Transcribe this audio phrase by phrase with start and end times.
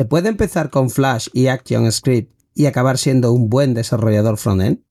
[0.00, 4.82] ¿Se puede empezar con Flash y ActionScript y acabar siendo un buen desarrollador frontend?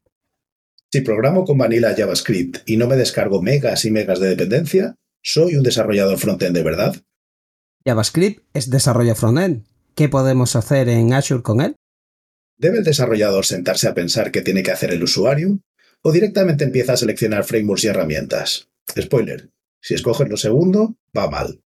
[0.92, 4.94] Si programo con Vanilla JavaScript y no me descargo megas y megas de dependencia,
[5.24, 6.96] ¿soy un desarrollador frontend de verdad?
[7.84, 9.66] JavaScript es desarrollo frontend.
[9.96, 11.76] ¿Qué podemos hacer en Azure con él?
[12.60, 15.60] ¿Debe el desarrollador sentarse a pensar qué tiene que hacer el usuario?
[16.04, 18.70] ¿O directamente empieza a seleccionar frameworks y herramientas?
[18.96, 19.50] Spoiler,
[19.82, 21.64] si escoges lo segundo, va mal.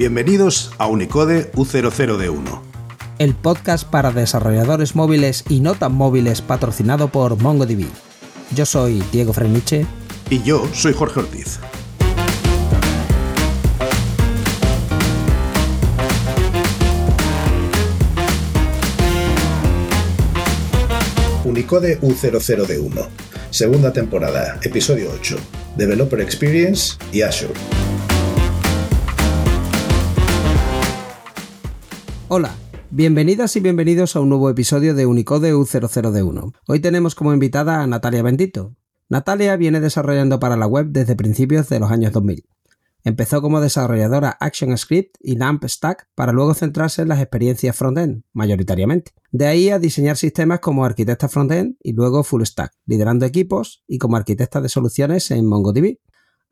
[0.00, 2.62] Bienvenidos a Unicode U00D1.
[3.18, 7.84] El podcast para desarrolladores móviles y no tan móviles patrocinado por MongoDB.
[8.56, 9.84] Yo soy Diego Freniche.
[10.30, 11.60] Y yo soy Jorge Ortiz.
[21.44, 23.06] Unicode U00D1.
[23.50, 25.36] Segunda temporada, episodio 8.
[25.76, 27.52] Developer Experience y Azure.
[32.32, 32.54] Hola,
[32.92, 36.52] bienvenidas y bienvenidos a un nuevo episodio de Unicode U00D1.
[36.68, 38.76] Hoy tenemos como invitada a Natalia Bendito.
[39.08, 42.44] Natalia viene desarrollando para la web desde principios de los años 2000.
[43.02, 49.10] Empezó como desarrolladora ActionScript y LAMP Stack para luego centrarse en las experiencias frontend, mayoritariamente.
[49.32, 53.98] De ahí a diseñar sistemas como arquitecta frontend y luego full stack, liderando equipos y
[53.98, 55.98] como arquitecta de soluciones en MongoDB.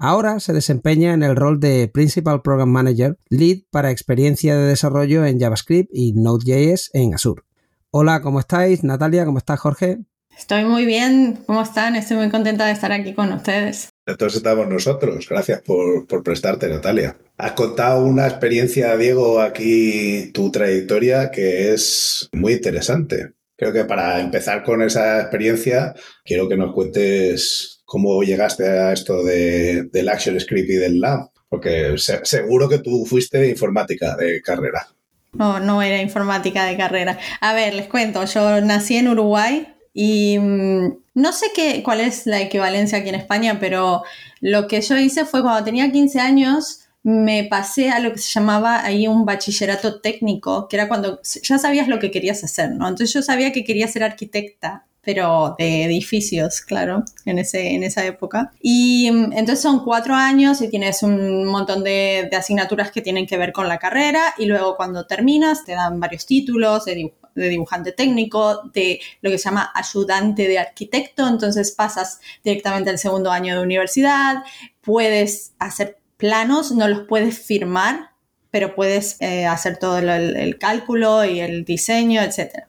[0.00, 5.27] Ahora se desempeña en el rol de Principal Program Manager, lead para experiencia de desarrollo
[5.27, 7.42] en JavaScript y Node.js en Azure.
[7.90, 8.84] Hola, ¿cómo estáis?
[8.84, 9.98] Natalia, ¿cómo estás, Jorge?
[10.38, 11.96] Estoy muy bien, ¿cómo están?
[11.96, 13.88] Estoy muy contenta de estar aquí con ustedes.
[14.06, 15.28] Entonces estamos nosotros.
[15.28, 17.16] Gracias por, por, prestarte, Natalia.
[17.36, 23.33] Has contado una experiencia, Diego, aquí tu trayectoria que es muy interesante.
[23.56, 25.92] Creo que para empezar con esa experiencia,
[26.24, 31.31] quiero que nos cuentes cómo llegaste a esto de, del Action Script y del Lab,
[31.48, 34.86] porque seguro que tú fuiste de informática de carrera.
[35.33, 37.18] No, no era informática de carrera.
[37.40, 42.27] A ver, les cuento, yo nací en Uruguay y mm, no sé qué, cuál es
[42.27, 44.02] la equivalencia aquí en España, pero
[44.42, 48.29] lo que yo hice fue cuando tenía 15 años, me pasé a lo que se
[48.39, 52.86] llamaba ahí un bachillerato técnico, que era cuando ya sabías lo que querías hacer, ¿no?
[52.86, 58.05] Entonces yo sabía que quería ser arquitecta pero de edificios, claro, en, ese, en esa
[58.05, 58.53] época.
[58.61, 63.36] Y mm, entonces son cuatro años y tienes un montón de, asignaturas que tienen que
[63.36, 67.92] ver con la carrera y luego cuando terminas te dan varios títulos de, de dibujante
[67.92, 73.57] técnico, de lo que se llama ayudante de arquitecto, entonces pasas directamente al segundo año
[73.57, 74.42] de universidad,
[74.80, 78.11] puedes hacer planos, no los puedes firmar,
[78.51, 82.69] pero puedes eh, hacer todo el, el, cálculo y el diseño, etcétera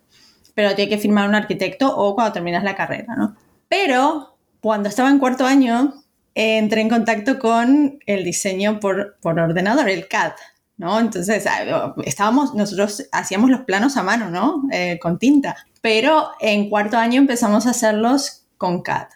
[0.59, 3.33] pero tiene que firmar un arquitecto o cuando terminas la carrera, ¿no?
[3.69, 5.93] Pero cuando estaba en cuarto año,
[6.35, 10.33] entré en contacto con el diseño por, por ordenador, el CAD,
[10.75, 10.99] ¿no?
[10.99, 14.63] Entonces, ah, estábamos, nosotros hacíamos los planos a mano, ¿no?
[14.69, 19.07] Eh, con tinta, pero en cuarto año empezamos a hacerlos con CAD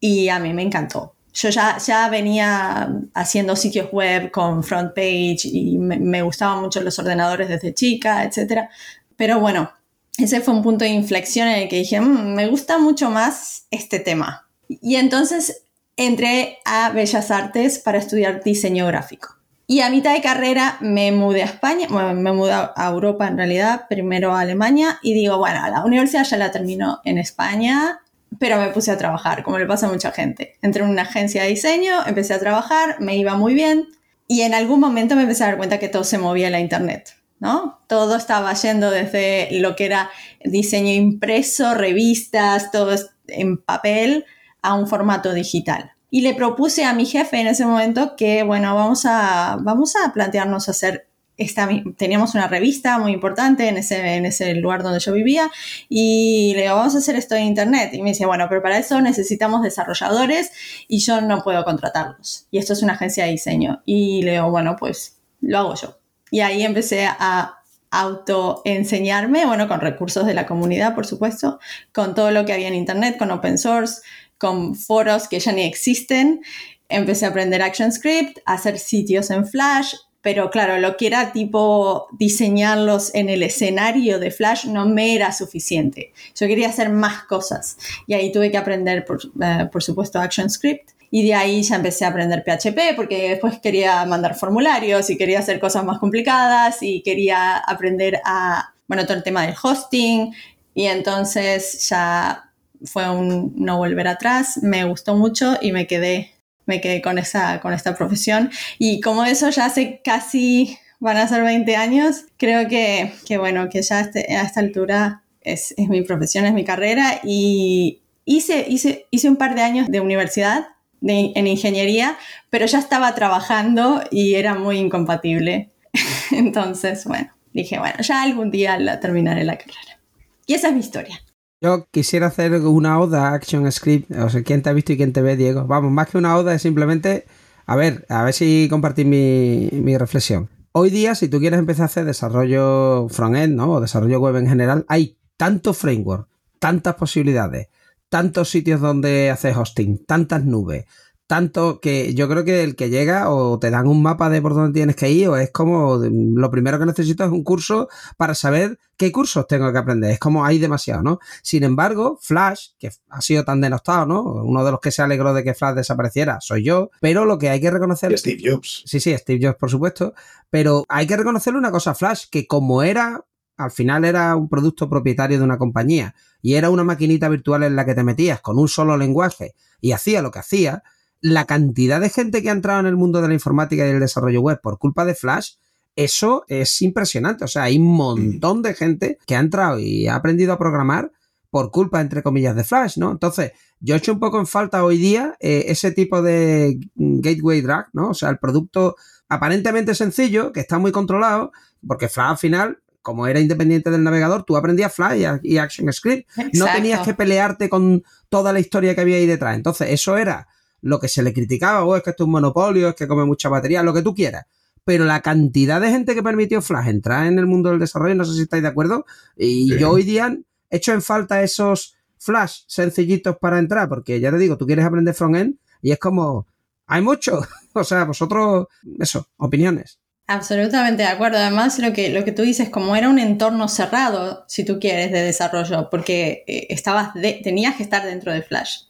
[0.00, 1.14] y a mí me encantó.
[1.34, 6.80] Yo ya, ya venía haciendo sitios web con front page y me, me gustaban mucho
[6.80, 8.70] los ordenadores desde chica, etc.
[9.14, 9.70] Pero bueno,
[10.18, 13.66] ese fue un punto de inflexión en el que dije, mm, me gusta mucho más
[13.70, 14.48] este tema.
[14.68, 15.64] Y entonces
[15.96, 19.36] entré a Bellas Artes para estudiar diseño gráfico.
[19.66, 23.36] Y a mitad de carrera me mudé a España, bueno, me mudé a Europa en
[23.36, 28.00] realidad, primero a Alemania, y digo, bueno, la universidad ya la terminó en España,
[28.38, 30.56] pero me puse a trabajar, como le pasa a mucha gente.
[30.60, 33.86] Entré en una agencia de diseño, empecé a trabajar, me iba muy bien,
[34.26, 36.60] y en algún momento me empecé a dar cuenta que todo se movía en la
[36.60, 37.14] internet.
[37.40, 37.80] ¿No?
[37.88, 40.10] Todo estaba yendo desde lo que era
[40.44, 42.94] diseño impreso, revistas, todo
[43.26, 44.24] en papel,
[44.62, 45.92] a un formato digital.
[46.10, 50.12] Y le propuse a mi jefe en ese momento que, bueno, vamos a, vamos a
[50.12, 51.06] plantearnos hacer
[51.36, 55.50] esta, teníamos una revista muy importante en ese, en ese lugar donde yo vivía
[55.88, 57.94] y le digo, vamos a hacer esto en internet.
[57.94, 60.52] Y me dice, bueno, pero para eso necesitamos desarrolladores
[60.86, 62.46] y yo no puedo contratarlos.
[62.50, 63.82] Y esto es una agencia de diseño.
[63.86, 65.99] Y le digo, bueno, pues lo hago yo.
[66.30, 67.60] Y ahí empecé a
[67.90, 71.58] autoenseñarme, bueno, con recursos de la comunidad, por supuesto,
[71.92, 74.02] con todo lo que había en Internet, con open source,
[74.38, 76.42] con foros que ya ni existen.
[76.88, 82.08] Empecé a aprender ActionScript, a hacer sitios en Flash, pero claro, lo que era tipo
[82.12, 86.12] diseñarlos en el escenario de Flash no me era suficiente.
[86.38, 90.90] Yo quería hacer más cosas y ahí tuve que aprender, por, eh, por supuesto, ActionScript
[91.10, 95.40] y de ahí ya empecé a aprender PHP porque después quería mandar formularios y quería
[95.40, 100.32] hacer cosas más complicadas y quería aprender a, bueno, todo el tema del hosting.
[100.72, 102.52] Y entonces ya
[102.84, 106.30] fue un no volver atrás, me gustó mucho y me quedé,
[106.66, 108.50] me quedé con, esa, con esta profesión.
[108.78, 113.68] Y como eso ya hace casi, van a ser 20 años, creo que, que bueno,
[113.68, 118.64] que ya este, a esta altura es, es, mi profesión, es mi carrera y hice,
[118.68, 120.68] hice, hice un par de años de universidad
[121.02, 122.18] en ingeniería,
[122.50, 125.70] pero ya estaba trabajando y era muy incompatible.
[126.30, 130.00] Entonces, bueno, dije, bueno, ya algún día la terminaré la carrera.
[130.46, 131.20] Y esa es mi historia.
[131.62, 134.10] Yo quisiera hacer una oda a Action Script.
[134.12, 135.66] O sea, ¿quién te ha visto y quién te ve, Diego?
[135.66, 137.26] Vamos, más que una oda es simplemente.
[137.66, 140.48] A ver, a ver si compartís mi, mi reflexión.
[140.72, 143.72] Hoy día, si tú quieres empezar a hacer desarrollo front-end, ¿no?
[143.72, 147.68] O desarrollo web en general, hay tanto framework, tantas posibilidades,
[148.10, 150.84] tantos sitios donde hacer hosting, tantas nubes,
[151.30, 154.52] tanto que yo creo que el que llega o te dan un mapa de por
[154.52, 158.34] dónde tienes que ir o es como lo primero que necesito es un curso para
[158.34, 160.10] saber qué cursos tengo que aprender.
[160.10, 161.20] Es como hay demasiado, ¿no?
[161.40, 164.22] Sin embargo, Flash, que ha sido tan denostado, ¿no?
[164.22, 167.48] Uno de los que se alegró de que Flash desapareciera soy yo, pero lo que
[167.48, 168.18] hay que reconocer...
[168.18, 168.82] Steve Jobs.
[168.86, 170.14] Sí, sí, Steve Jobs, por supuesto,
[170.50, 173.24] pero hay que reconocerle una cosa a Flash, que como era
[173.60, 177.76] al final era un producto propietario de una compañía y era una maquinita virtual en
[177.76, 180.82] la que te metías con un solo lenguaje y hacía lo que hacía,
[181.20, 184.00] la cantidad de gente que ha entrado en el mundo de la informática y el
[184.00, 185.56] desarrollo web por culpa de Flash,
[185.94, 187.44] eso es impresionante.
[187.44, 191.12] O sea, hay un montón de gente que ha entrado y ha aprendido a programar
[191.50, 193.10] por culpa, entre comillas, de Flash, ¿no?
[193.10, 197.60] Entonces, yo he hecho un poco en falta hoy día eh, ese tipo de gateway
[197.60, 198.10] drag, ¿no?
[198.10, 198.96] O sea, el producto
[199.28, 201.52] aparentemente sencillo, que está muy controlado,
[201.86, 206.28] porque Flash al final como era independiente del navegador, tú aprendías Flash y ActionScript.
[206.28, 206.58] Exacto.
[206.58, 209.56] No tenías que pelearte con toda la historia que había ahí detrás.
[209.56, 210.48] Entonces, eso era
[210.82, 213.06] lo que se le criticaba, o oh, es que esto es un monopolio, es que
[213.06, 214.46] come mucha batería, lo que tú quieras.
[214.84, 218.24] Pero la cantidad de gente que permitió Flash entrar en el mundo del desarrollo, no
[218.24, 219.04] sé si estáis de acuerdo,
[219.36, 219.78] y sí.
[219.78, 220.38] yo hoy día
[220.70, 224.84] he hecho en falta esos Flash sencillitos para entrar, porque ya te digo, tú quieres
[224.84, 226.46] aprender front-end y es como,
[226.86, 227.40] hay mucho.
[227.72, 228.66] o sea, vosotros,
[228.98, 229.99] eso, opiniones.
[230.30, 231.38] Absolutamente de acuerdo.
[231.38, 235.10] Además, lo que, lo que tú dices, como era un entorno cerrado, si tú quieres,
[235.10, 238.82] de desarrollo, porque eh, estabas de, tenías que estar dentro de Flash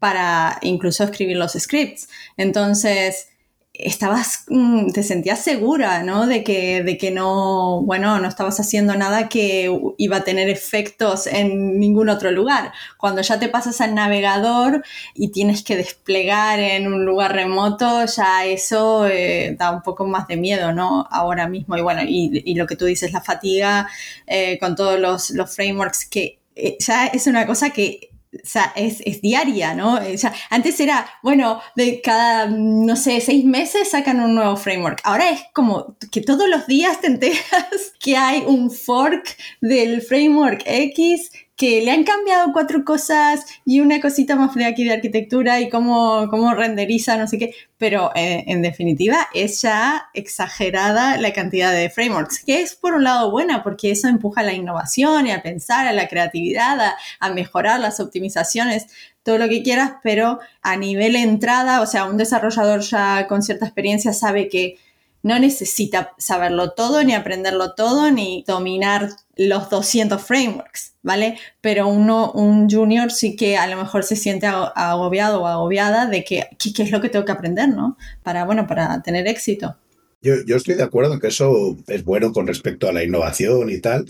[0.00, 2.08] para incluso escribir los scripts.
[2.36, 3.27] Entonces,
[3.78, 6.26] estabas, mm, te sentías segura, ¿no?
[6.26, 11.26] De que, de que no, bueno, no estabas haciendo nada que iba a tener efectos
[11.28, 12.72] en ningún otro lugar.
[12.98, 14.84] Cuando ya te pasas al navegador
[15.14, 20.26] y tienes que desplegar en un lugar remoto, ya eso eh, da un poco más
[20.26, 21.06] de miedo, ¿no?
[21.10, 21.76] Ahora mismo.
[21.76, 23.88] Y bueno, y, lo que tú dices, la fatiga
[24.26, 28.72] eh, con todos los, los frameworks, que eh, ya es una cosa que o sea,
[28.76, 29.94] es, es, diaria, ¿no?
[29.94, 35.00] O sea, antes era, bueno, de cada, no sé, seis meses sacan un nuevo framework.
[35.04, 37.38] Ahora es como que todos los días te enteras
[38.00, 44.00] que hay un fork del framework X que le han cambiado cuatro cosas y una
[44.00, 48.44] cosita más de aquí de arquitectura y cómo, cómo renderiza, no sé qué, pero eh,
[48.46, 53.64] en definitiva es ya exagerada la cantidad de frameworks, que es por un lado buena
[53.64, 57.80] porque eso empuja a la innovación y a pensar, a la creatividad, a, a mejorar
[57.80, 58.86] las optimizaciones,
[59.24, 63.66] todo lo que quieras, pero a nivel entrada, o sea, un desarrollador ya con cierta
[63.66, 64.78] experiencia sabe que
[65.22, 71.38] no necesita saberlo todo, ni aprenderlo todo, ni dominar los 200 frameworks, ¿vale?
[71.60, 76.24] Pero uno, un junior sí que a lo mejor se siente agobiado o agobiada de
[76.24, 77.96] que, qué es lo que tengo que aprender, ¿no?
[78.22, 79.76] Para, bueno, para tener éxito.
[80.20, 83.70] Yo, yo estoy de acuerdo en que eso es bueno con respecto a la innovación
[83.70, 84.06] y tal,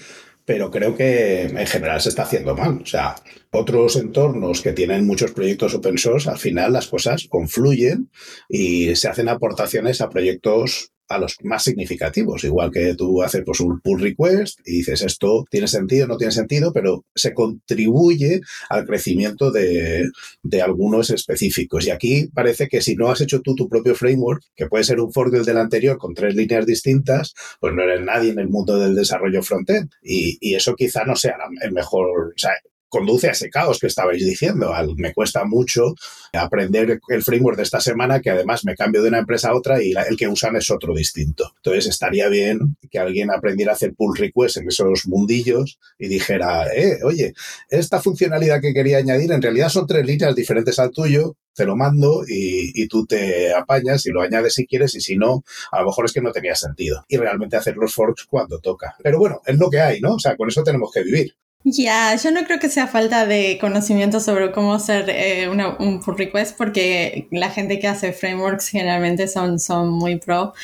[0.49, 2.81] pero creo que en general se está haciendo mal.
[2.83, 3.17] O sea,
[3.51, 8.11] otros entornos que tienen muchos proyectos open source, al final las cosas confluyen
[8.49, 13.61] y se hacen aportaciones a proyectos a los más significativos, igual que tú haces pues,
[13.61, 18.85] un pull request y dices esto tiene sentido, no tiene sentido, pero se contribuye al
[18.87, 20.11] crecimiento de,
[20.43, 21.87] de, algunos específicos.
[21.87, 25.01] Y aquí parece que si no has hecho tú tu propio framework, que puede ser
[25.01, 28.79] un fork del anterior con tres líneas distintas, pues no eres nadie en el mundo
[28.79, 29.91] del desarrollo frontend.
[30.03, 32.53] Y, y eso quizá no sea el mejor, o sea,
[32.89, 34.73] conduce a ese caos que estabais diciendo.
[34.73, 35.95] Al, me cuesta mucho
[36.33, 39.83] aprender el framework de esta semana, que además me cambio de una empresa a otra
[39.83, 41.53] y el que usan es otro distinto.
[41.57, 46.67] Entonces estaría bien que alguien aprendiera a hacer pull requests en esos mundillos y dijera,
[46.75, 47.35] eh, oye,
[47.71, 51.77] esta funcionalidad que quería añadir en realidad son tres líneas diferentes al tuyo, te lo
[51.77, 55.43] mando y, y, tú te apañas y lo añades si quieres y si no,
[55.73, 57.05] a lo mejor es que no tenía sentido.
[57.09, 58.95] Y realmente hacer los forks cuando toca.
[59.03, 60.15] Pero bueno, es lo que hay, ¿no?
[60.15, 61.35] O sea, con eso tenemos que vivir.
[61.65, 65.77] Ya, yeah, yo no creo que sea falta de conocimiento sobre cómo hacer eh, una,
[65.79, 70.55] un pull request porque la gente que hace frameworks generalmente son, son muy pro.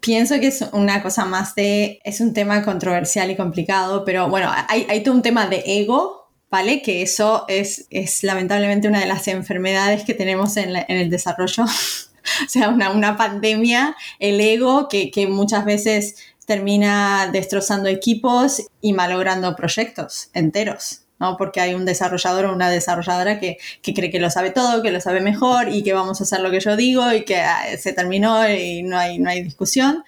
[0.00, 4.50] Pienso que es una cosa más de, es un tema controversial y complicado, pero bueno,
[4.68, 6.82] hay, hay todo un tema de ego ¿vale?
[6.82, 11.64] Que eso es, es lamentablemente una de las enfermedades que tenemos en, el desarrollo.
[11.64, 16.16] o sea, una, una, pandemia, el ego, que, que muchas veces
[16.50, 21.02] termina destrozando equipos y malogrando proyectos enteros.
[21.20, 21.36] ¿no?
[21.36, 24.90] Porque hay un desarrollador o una desarrolladora que, que, cree que lo sabe todo, que
[24.90, 27.66] lo sabe mejor y que vamos a hacer lo que yo digo y que ah,
[27.78, 30.02] se terminó y no hay, no hay discusión.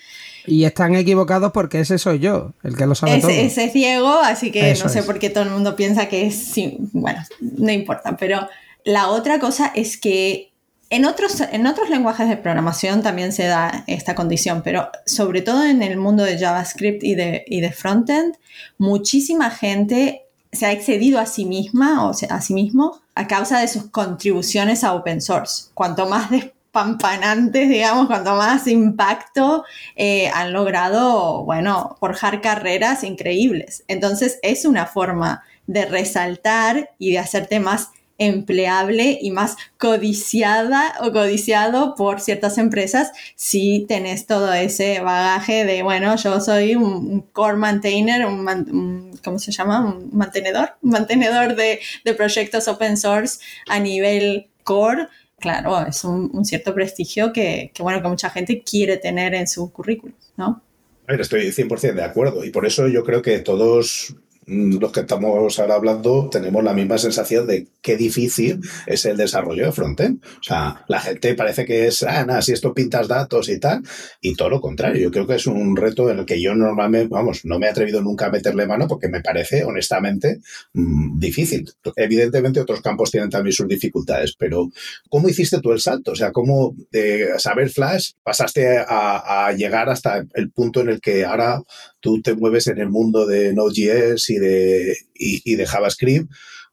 [0.44, 3.30] Y están equivocados porque ese soy yo, el que lo sabe todo.
[3.30, 6.34] Ese es Diego, así que no sé por qué todo el mundo piensa que es,
[6.34, 8.48] sí, bueno, no importa, pero
[8.84, 10.51] la otra cosa es que
[10.92, 15.64] en otros, en otros lenguajes de programación también se da esta condición, pero sobre todo
[15.64, 18.36] en el mundo de JavaScript y de, y de frontend,
[18.76, 23.68] muchísima gente se ha excedido a sí misma o a sí mismo a causa de
[23.68, 25.70] sus contribuciones a open source.
[25.72, 29.64] Cuanto más despampanantes, digamos, cuanto más impacto
[29.96, 33.82] eh, han logrado, bueno, forjar carreras increíbles.
[33.88, 37.88] Entonces es una forma de resaltar y de hacerte más
[38.18, 45.82] empleable y más codiciada o codiciado por ciertas empresas si tenés todo ese bagaje de,
[45.82, 49.80] bueno, yo soy un core maintainer, un, ¿cómo se llama?
[49.80, 51.80] Un mantenedor, un mantenedor de,
[52.16, 53.38] proyectos open source
[53.68, 55.08] a nivel core.
[55.38, 59.72] Claro, es un, cierto prestigio que, que, bueno, que mucha gente quiere tener en su
[59.72, 60.62] currículum, ¿no?
[61.08, 64.14] Estoy 100% de acuerdo y por eso yo creo que todos
[64.52, 69.66] los que estamos ahora hablando tenemos la misma sensación de qué difícil es el desarrollo
[69.66, 70.22] de frontend.
[70.24, 73.82] O sea, la gente parece que es, ah, si esto pintas datos y tal,
[74.20, 75.02] y todo lo contrario.
[75.02, 77.70] Yo creo que es un reto en el que yo normalmente, vamos, no me he
[77.70, 80.40] atrevido nunca a meterle mano porque me parece, honestamente,
[80.74, 81.70] mm, difícil.
[81.96, 84.70] Evidentemente, otros campos tienen también sus dificultades, pero
[85.08, 86.12] ¿cómo hiciste tú el salto?
[86.12, 91.24] O sea, ¿cómo de saber Flash pasaste a llegar hasta el punto en el que
[91.24, 91.62] ahora
[92.02, 96.30] tú te mueves en el mundo de Node.js y de, y, de JavaScript.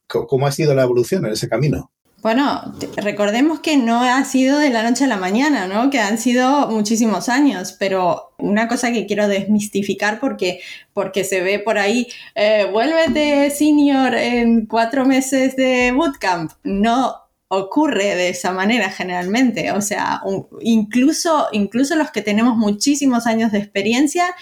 [0.08, 1.92] ¿Cómo ha sido la evolución en ese camino?
[2.22, 5.90] Bueno, recordemos que no ha sido de la noche a la mañana, ¿no?
[5.90, 10.60] Que han sido muchísimos años, pero una cosa que quiero desmistificar porque,
[10.94, 16.52] porque se ve por ahí, eh, vuélvete senior en cuatro meses de bootcamp.
[16.64, 19.72] No ocurre de esa manera generalmente.
[19.72, 20.22] O sea,
[20.62, 24.36] incluso, incluso los que tenemos muchísimos años de experiencia,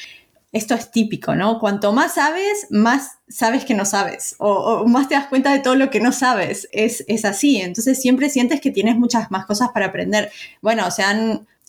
[0.51, 1.59] esto es típico, ¿no?
[1.59, 5.75] Cuanto más sabes, más sabes que no sabes, o, más te das cuenta de todo
[5.75, 6.69] lo que no sabes.
[6.71, 10.31] Es, es, así, entonces siempre sientes que tienes muchas más cosas para aprender.
[10.61, 11.13] Bueno, o sea,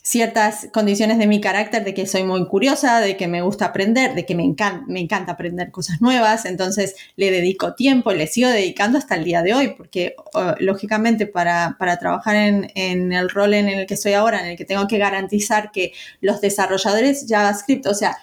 [0.08, 4.14] ciertas condiciones de mi carácter, de que soy muy curiosa, de que me gusta aprender,
[4.14, 8.48] de que me, encanta, me encanta aprender cosas nuevas, entonces le dedico tiempo, le sigo
[8.48, 10.16] dedicando hasta el día de hoy, porque
[10.60, 14.56] lógicamente para, para trabajar en, en, el rol en el que estoy ahora, en el
[14.56, 15.92] que tengo que garantizar que
[16.22, 18.16] los desarrolladores JavaScript, o sea,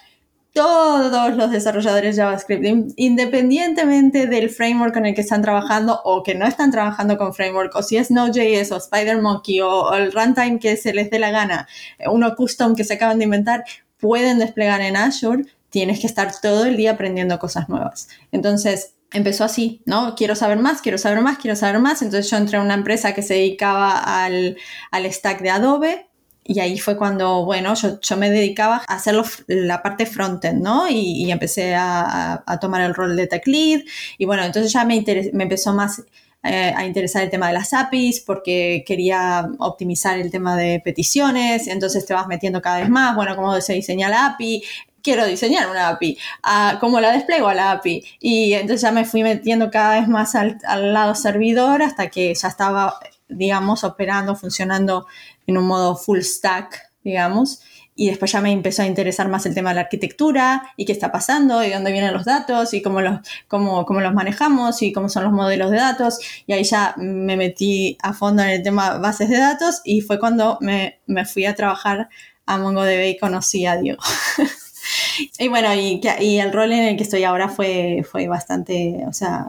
[0.56, 2.64] todos los desarrolladores JavaScript,
[2.96, 7.76] independientemente del framework con el que están trabajando o que no están trabajando con framework,
[7.76, 11.30] o si es Node.js o SpiderMonkey o, o el runtime que se les dé la
[11.30, 11.68] gana,
[12.10, 13.64] uno custom que se acaban de inventar,
[13.98, 18.08] pueden desplegar en Azure, tienes que estar todo el día aprendiendo cosas nuevas.
[18.32, 20.14] Entonces, empezó así, ¿no?
[20.14, 22.00] Quiero saber más, quiero saber más, quiero saber más.
[22.00, 24.56] Entonces yo entré a una empresa que se dedicaba al,
[24.90, 26.06] al stack de Adobe
[26.48, 30.88] y ahí fue cuando, bueno, yo, yo me dedicaba a hacer la parte frontend, ¿no?
[30.88, 33.80] Y, y empecé a, a, tomar el rol de tech lead.
[34.18, 36.02] Y bueno, entonces ya me, me empezó más
[36.42, 41.66] eh, a interesar el tema de las APIs porque quería optimizar el tema de peticiones.
[41.66, 44.62] Entonces te vas metiendo cada vez más, bueno, cómo se diseña la API,
[45.02, 48.04] quiero diseñar una API, uh, cómo la despliego a la API.
[48.20, 52.32] Y entonces ya me fui metiendo cada vez más al, al, lado servidor hasta que
[52.34, 52.94] ya estaba,
[53.28, 55.06] digamos, operando, funcionando
[55.46, 57.60] en un modo full stack, digamos.
[57.98, 60.92] Y después ya me empezó a interesar más el tema de la arquitectura y qué
[60.92, 64.92] está pasando y dónde vienen los datos y cómo los, cómo, cómo los manejamos y
[64.92, 66.18] cómo son los modelos de datos.
[66.46, 70.18] Y ahí ya me metí a fondo en el tema bases de datos y fue
[70.18, 72.10] cuando me, me fui a trabajar
[72.44, 74.02] a MongoDB y conocí a Diego.
[75.38, 79.12] y bueno, y, y, el rol en el que estoy ahora fue, fue bastante, o
[79.12, 79.46] sea,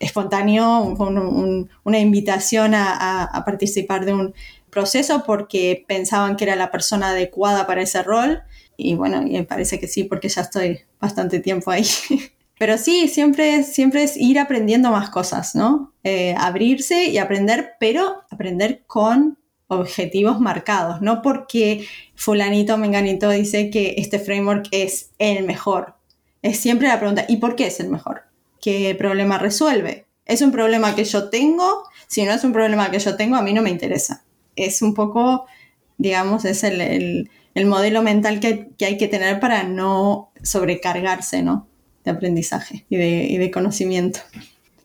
[0.00, 1.08] espontáneo, fue
[1.84, 4.34] una invitación a, a participar de un
[4.74, 8.42] proceso porque pensaban que era la persona adecuada para ese rol.
[8.76, 11.86] Y bueno, me parece que sí, porque ya estoy bastante tiempo ahí.
[12.58, 15.92] Pero sí, siempre, siempre es ir aprendiendo más cosas, ¿no?
[16.04, 23.94] Eh, abrirse y aprender, pero aprender con objetivos marcados, no porque fulanito menganito dice que
[23.98, 25.96] este framework es el mejor.
[26.42, 28.22] Es siempre la pregunta, ¿y por qué es el mejor?
[28.60, 30.06] ¿Qué problema resuelve?
[30.24, 31.82] ¿Es un problema que yo tengo?
[32.06, 34.23] Si no es un problema que yo tengo, a mí no me interesa
[34.56, 35.46] es un poco,
[35.98, 37.30] digamos, es el,
[37.66, 41.68] modelo mental que, hay que tener para no sobrecargarse, ¿no?
[42.04, 42.96] De aprendizaje y
[43.38, 44.20] de, conocimiento.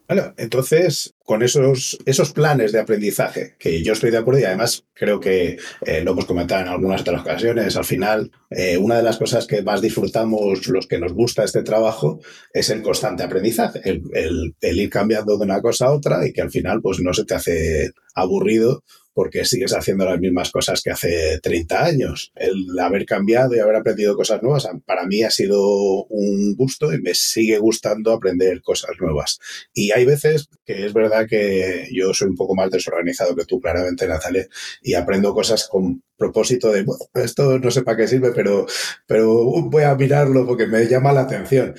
[0.08, 4.84] Bueno, entonces, con esos, esos planes de aprendizaje, que yo estoy de acuerdo y además
[4.96, 9.04] creo que eh, lo hemos comentado en algunas otras ocasiones, al final, eh, una de
[9.04, 12.20] las cosas que más disfrutamos los que nos gusta este trabajo
[12.52, 16.42] es el constante aprendizaje, el, el ir cambiando de una cosa a otra y que
[16.42, 20.92] al final pues no se te hace aburrido porque sigues haciendo las mismas cosas que
[20.92, 22.32] hace 30 años.
[22.36, 27.02] El haber cambiado y haber aprendido cosas nuevas para mí ha sido un gusto y
[27.02, 29.40] me sigue gustando aprender cosas nuevas.
[29.74, 33.60] Y hay veces que es verdad que yo soy un poco más desorganizado que tú,
[33.60, 34.48] claramente, Natalia,
[34.82, 36.86] y aprendo cosas con propósito de,
[37.16, 38.68] esto no sé para qué sirve, pero,
[39.08, 41.74] pero voy a mirarlo porque me llama la atención.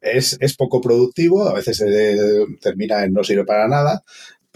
[0.00, 1.82] Es, es, poco productivo, a veces
[2.60, 4.04] termina en no sirve para nada,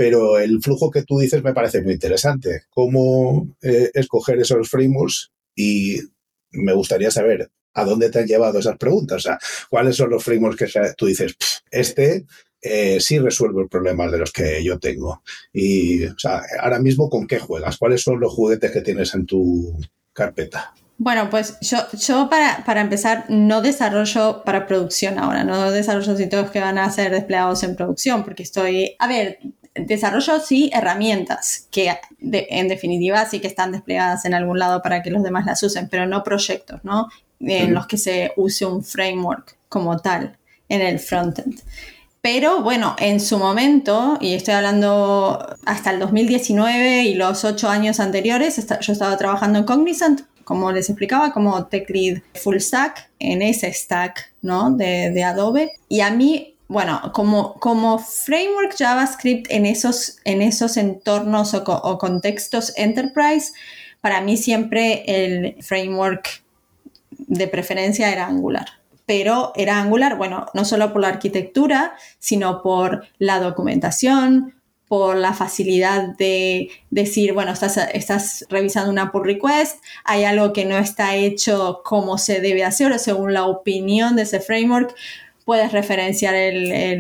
[0.01, 2.63] pero el flujo que tú dices me parece muy interesante.
[2.71, 5.99] Cómo eh, escoger esos frameworks y
[6.53, 9.19] me gustaría saber a dónde te han llevado esas preguntas.
[9.19, 9.39] O sea,
[9.69, 11.37] cuáles son los frameworks que tú dices,
[11.71, 12.25] este
[12.63, 15.23] eh, sí resuelve problemas de los que yo tengo.
[15.53, 16.07] Y,
[16.61, 17.77] ahora mismo, ¿con qué juegas?
[17.77, 19.79] ¿Cuáles son los juguetes que tienes en tu
[20.15, 20.73] carpeta?
[20.97, 26.51] Bueno, pues yo, yo para, para, empezar no desarrollo para producción ahora, no desarrollo sitios
[26.51, 29.39] que van a ser desplegados en producción, porque estoy, a ver,
[29.87, 35.11] desarrollo sí herramientas que en definitiva sí que están desplegadas en algún lado para que
[35.11, 37.09] los demás las usen, pero no proyectos, ¿no?
[37.41, 40.37] En los que se use un framework como tal
[40.69, 41.61] en el frontend.
[42.23, 47.99] Pero bueno, en su momento, y estoy hablando hasta el 2019 y los ocho años
[47.99, 53.41] anteriores, yo estaba trabajando en Cognizant, como les explicaba, como tech lead full stack, en
[53.41, 54.71] ese stack, ¿no?
[54.71, 55.73] De, de Adobe.
[55.89, 62.73] Y a mí bueno, como, como framework JavaScript en esos, en esos entornos o, contextos
[62.77, 63.53] enterprise,
[64.01, 66.45] para mí siempre el framework
[67.11, 68.69] de preferencia era Angular.
[69.05, 74.55] Pero era Angular, bueno, no solo por la arquitectura, sino por la documentación,
[74.87, 80.65] por la facilidad de decir, bueno, estás, estás, revisando una pull request, hay algo que
[80.65, 84.95] no está hecho como se debe hacer o según la opinión de ese framework
[85.51, 86.37] puedes referenciar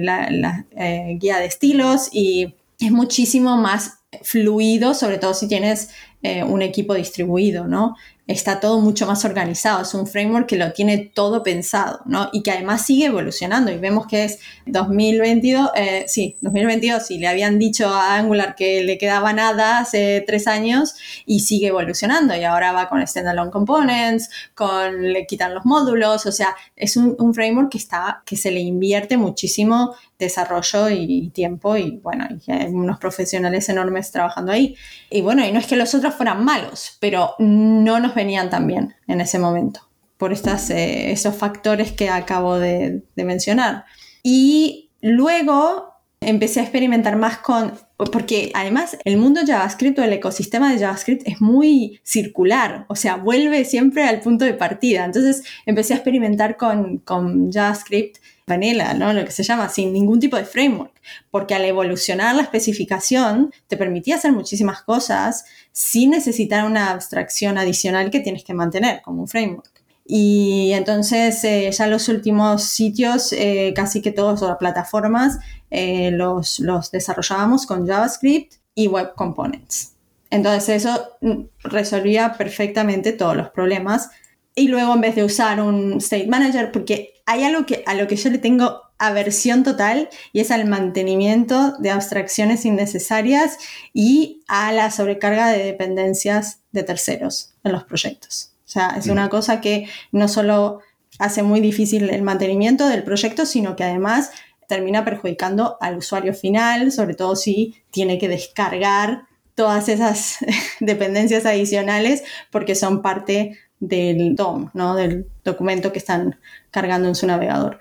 [0.01, 5.91] la, eh, guía de estilos y es muchísimo más fluido, sobre todo si tienes
[6.25, 7.95] eh, un equipo distribuido, ¿no?
[8.31, 12.29] Está todo mucho más organizado, es un framework que lo tiene todo pensado, ¿no?
[12.33, 17.27] Y que además sigue evolucionando y vemos que es 2022, eh, sí, 2022, y le
[17.27, 20.95] habían dicho a Angular que le quedaba nada hace tres años
[21.27, 26.33] y sigue evolucionando y ahora va con standalone components, con le quitan los módulos, o
[26.33, 31.77] sea, es un, un framework que está, que se le invierte muchísimo desarrollo y tiempo
[31.77, 34.77] y bueno, y hay unos profesionales enormes trabajando ahí.
[35.09, 38.67] Y bueno, y no es que los otros fueran malos, pero no nos venían tan
[38.67, 39.81] bien en ese momento
[40.17, 43.87] por estas, eh, esos factores que acabo de, de mencionar.
[44.23, 47.73] Y luego empecé a experimentar más con,
[48.13, 53.17] porque además el mundo JavaScript o el ecosistema de JavaScript es muy circular, o sea,
[53.17, 55.07] vuelve siempre al punto de partida.
[55.07, 58.19] Entonces empecé a experimentar con, con JavaScript
[58.51, 59.13] vanilla, ¿no?
[59.15, 60.93] Lo que se llama, sin ningún tipo de framework,
[61.31, 68.11] porque al evolucionar la especificación te permitía hacer muchísimas cosas sin necesitar una abstracción adicional
[68.11, 69.81] que tienes que mantener como un framework.
[70.13, 75.39] Y entonces eh, ya los últimos sitios, eh, casi que todas las plataformas,
[75.71, 79.95] eh, los, los desarrollábamos con JavaScript y Web Components.
[80.31, 84.11] Entonces eso mm, resolvía perfectamente todos los problemas.
[84.57, 88.09] Y luego en vez de usar un State Manager, porque hay algo que, a lo
[88.09, 93.57] que yo le tengo aversión total y es al mantenimiento de abstracciones innecesarias
[93.95, 98.51] y a la sobrecarga de dependencias de terceros en los proyectos.
[98.67, 100.81] O sea, es una cosa que no solo
[101.21, 104.33] hace muy difícil el mantenimiento del proyecto, sino que además
[104.67, 110.39] termina perjudicando al usuario final, sobre todo si tiene que descargar todas esas
[110.81, 114.95] dependencias adicionales porque son parte del DOM, ¿no?
[114.95, 116.39] del documento que están
[116.71, 117.81] cargando en su navegador.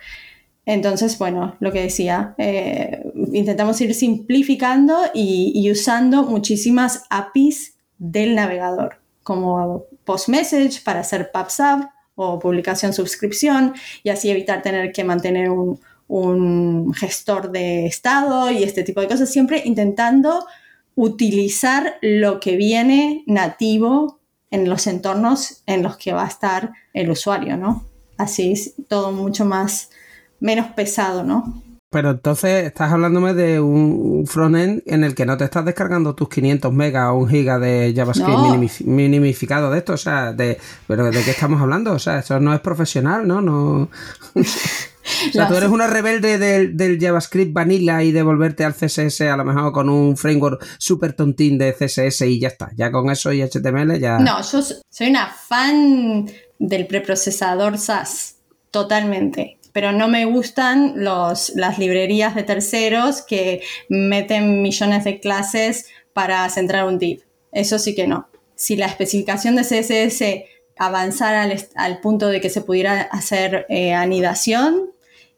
[0.66, 3.02] Entonces, bueno, lo que decía, eh,
[3.34, 12.40] intentamos ir simplificando y, usando muchísimas APIs del navegador, como post-message para hacer PubSub o
[12.40, 18.84] publicación suscripción y así evitar tener que mantener un, un gestor de estado y este
[18.84, 20.46] tipo de cosas, siempre intentando
[20.96, 24.19] utilizar lo que viene nativo
[24.52, 27.86] en los entornos en los que va a estar el usuario, ¿no?
[28.18, 29.90] Así es todo mucho más,
[30.40, 31.64] menos pesado, ¿no?
[31.92, 36.30] Pero entonces estás hablándome de un frontend en el que no te estás descargando tus
[36.30, 41.24] 500 megas o un giga de JavaScript minimificado de esto, o sea, de, pero ¿de
[41.24, 41.94] qué estamos hablando?
[41.94, 43.42] O sea, eso no es profesional, ¿no?
[43.42, 43.90] No.
[45.30, 49.38] O sea, tú eres una rebelde del, JavaScript vanilla y de volverte al CSS a
[49.38, 52.72] lo mejor con un framework súper tontín de CSS y ya está.
[52.76, 54.20] Ya con eso y HTML ya...
[54.20, 58.36] No, yo soy una fan del preprocesador SAS,
[58.72, 65.86] totalmente pero no me gustan los, las librerías de terceros que meten millones de clases
[66.14, 67.24] para centrar un div.
[67.52, 68.30] Eso sí que no.
[68.56, 70.24] Si la especificación de CSS
[70.78, 74.92] avanzara al, punto de que se pudiera hacer eh, anidación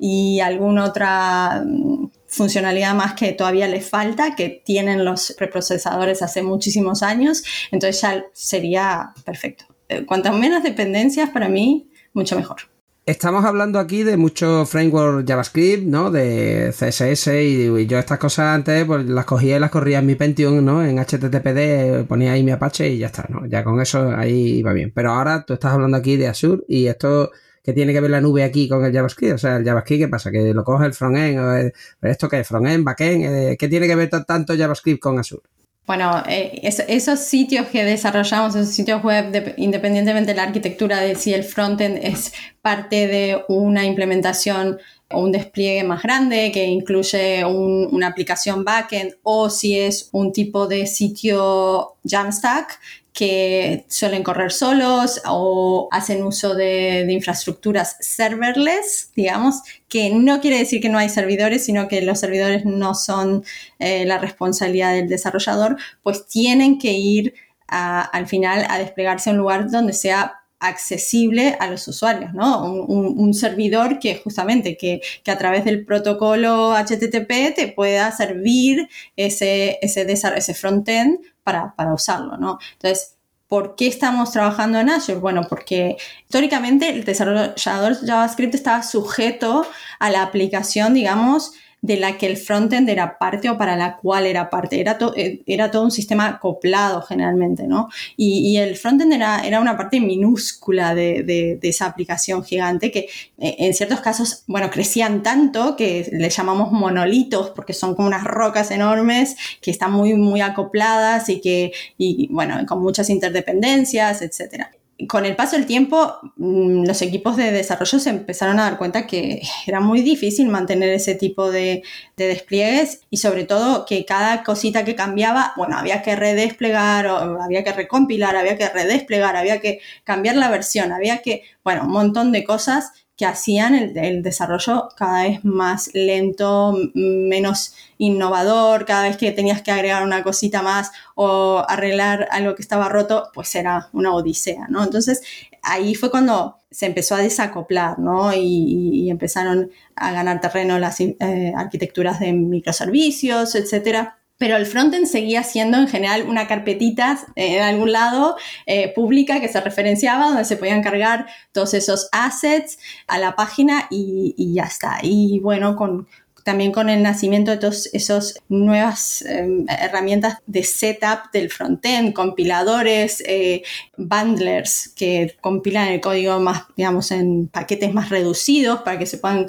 [0.03, 6.41] y alguna otra mm, funcionalidad más que todavía le falta, que tienen los preprocesadores hace
[6.41, 9.65] muchísimos años, entonces ya sería perfecto.
[9.89, 12.61] Eh, cuantas menos dependencias, para mí, mucho mejor.
[13.05, 16.09] Estamos hablando aquí de muchos frameworks JavaScript, ¿no?
[16.09, 20.15] De CSS y, yo estas cosas antes pues las cogía y las corría en mi
[20.15, 20.83] Pentium, ¿no?
[20.83, 23.45] En HTTPD ponía ahí mi Apache y ya está, ¿no?
[23.45, 24.91] Ya con eso ahí iba bien.
[24.95, 27.31] Pero ahora tú estás hablando aquí de Azure y esto
[27.63, 30.07] que tiene que ver la nube aquí con el JavaScript, o sea, el JavaScript, ¿qué
[30.07, 30.31] pasa?
[30.31, 31.71] Que lo coge el frontend,
[32.01, 35.43] esto que es frontend, backend, eh, ¿qué tiene que ver tanto JavaScript con Azure?
[35.87, 41.33] Bueno, eh, esos sitios que desarrollamos, esos sitios web, independientemente de la arquitectura de si
[41.33, 48.07] el frontend es parte de una implementación o un despliegue más grande que incluye una
[48.07, 52.79] aplicación backend o si es un tipo de sitio Jamstack
[53.13, 60.81] que suelen correr solos o hacen uso de, infraestructuras serverless, digamos, que no quiere decir
[60.81, 63.43] que no hay servidores, sino que los servidores no son
[63.79, 67.33] eh, la responsabilidad del desarrollador, pues tienen que ir
[67.67, 72.63] al final a desplegarse a un lugar donde sea accesible a los usuarios, ¿no?
[72.65, 80.05] Un, servidor que justamente que, a través del protocolo HTTP te pueda servir ese, ese,
[80.11, 82.59] ese frontend para, para usarlo, ¿no?
[82.73, 85.19] Entonces, ¿Por qué estamos trabajando en Azure?
[85.19, 89.67] Bueno, porque históricamente el desarrollador JavaScript estaba sujeto
[89.99, 94.27] a la aplicación, digamos, de la que el frontend era parte o para la cual
[94.27, 94.79] era parte.
[94.79, 97.89] Era, eh, era todo un sistema acoplado generalmente, ¿no?
[98.15, 103.73] Y, el frontend era, era, una parte minúscula de, esa aplicación gigante que eh, en
[103.73, 109.35] ciertos casos, bueno, crecían tanto que le llamamos monolitos porque son como unas rocas enormes
[109.61, 114.71] que están muy, muy acopladas y que, y, bueno, con muchas interdependencias, etcétera
[115.07, 119.07] con el paso del tiempo, mm, los equipos de desarrollo se empezaron a dar cuenta
[119.07, 121.83] que era muy difícil mantener ese tipo de,
[122.15, 127.63] despliegues y sobre todo que cada cosita que cambiaba, bueno, había que redesplegar, o había
[127.63, 132.31] que recompilar, había que redesplegar, había que cambiar la versión, había que, bueno, un montón
[132.31, 139.31] de cosas que hacían el, desarrollo cada vez más lento, menos innovador, cada vez que
[139.31, 144.15] tenías que agregar una cosita más o arreglar algo que estaba roto, pues era una
[144.15, 144.83] odisea, ¿no?
[144.83, 145.21] Entonces
[145.61, 148.33] ahí fue cuando se empezó a desacoplar, ¿no?
[148.33, 155.43] Y, empezaron a ganar terreno las eh, arquitecturas de microservicios, etcétera pero el frontend seguía
[155.43, 160.45] siendo en general una carpetita eh, en algún lado eh, pública que se referenciaba, donde
[160.45, 164.97] se podían cargar todos esos assets a la página y, ya está.
[165.03, 166.07] Y bueno, con,
[166.43, 173.23] también con el nacimiento de todas esas nuevas em, herramientas de setup del frontend, compiladores,
[173.27, 173.61] eh,
[173.95, 179.45] bundlers que compilan el código más, digamos, en paquetes más reducidos para que se puedan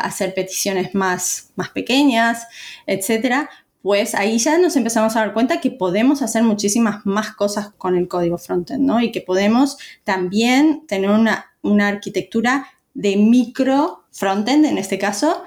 [0.00, 2.46] hacer peticiones más, más pequeñas,
[2.86, 3.50] etcétera
[3.82, 7.96] pues ahí ya nos empezamos a dar cuenta que podemos hacer muchísimas más cosas con
[7.96, 9.00] el código frontend, ¿no?
[9.00, 11.48] Y que podemos también tener una,
[11.86, 15.42] arquitectura de micro frontend en este caso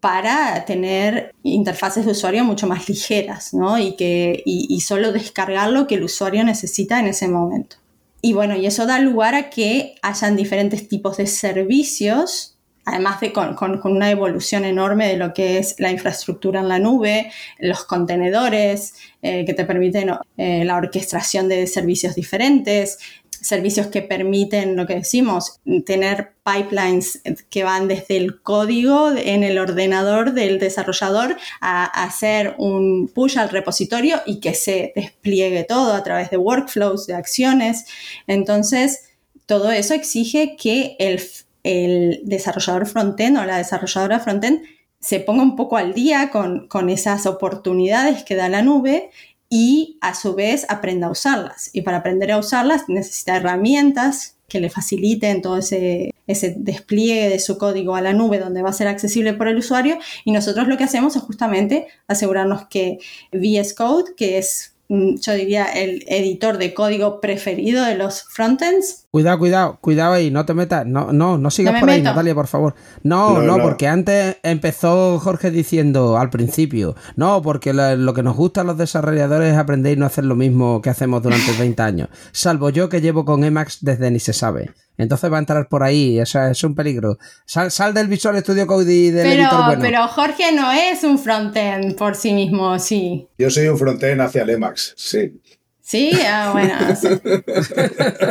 [0.00, 3.78] para tener interfaces de usuario mucho más ligeras, ¿no?
[3.78, 7.76] Y, que, y solo descargar lo que el usuario necesita en ese momento.
[8.22, 12.55] Y bueno, y eso da lugar a que hayan diferentes tipos de servicios
[12.86, 17.30] además de con, una evolución enorme de lo que es la infraestructura en la nube,
[17.58, 22.98] los contenedores eh, que te permiten eh, la orquestación de servicios diferentes,
[23.42, 27.20] servicios que permiten lo que decimos, tener pipelines
[27.50, 33.50] que van desde el código en el ordenador del desarrollador a hacer un push al
[33.50, 37.84] repositorio y que se despliegue todo a través de workflows, de acciones.
[38.26, 39.10] Entonces,
[39.46, 41.20] todo eso exige que el
[41.66, 44.62] el desarrollador frontend o la desarrolladora frontend
[45.00, 49.10] se ponga un poco al día con, esas oportunidades que da la nube
[49.48, 51.70] y a su vez aprenda a usarlas.
[51.72, 57.40] Y para aprender a usarlas necesita herramientas que le faciliten todo ese, ese, despliegue de
[57.40, 59.98] su código a la nube donde va a ser accesible por el usuario.
[60.24, 62.98] Y nosotros lo que hacemos es justamente asegurarnos que
[63.32, 69.05] VS Code, que es mm, yo diría, el editor de código preferido de los frontends.
[69.16, 72.48] Cuidado, cuidado, cuidado ahí, no te metas, no, no, no sigas por ahí, Natalia, por
[72.48, 72.74] favor.
[73.02, 78.60] No, no, porque antes empezó Jorge diciendo al principio, no, porque lo, que nos gusta
[78.60, 82.08] a los desarrolladores es aprender y no hacer lo mismo que hacemos durante 20 años.
[82.32, 84.74] Salvo yo que llevo con Emacs desde ni se sabe.
[84.98, 87.16] Entonces va a entrar por ahí, o sea, es un peligro.
[87.46, 89.80] Sal, sal del Visual Studio Code y del pero, editor bueno.
[89.80, 93.26] Pero Jorge no es un frontend por sí mismo, sí.
[93.38, 95.40] Yo soy un frontend hacia el Emacs, sí.
[95.86, 96.74] Sí, ah, bueno.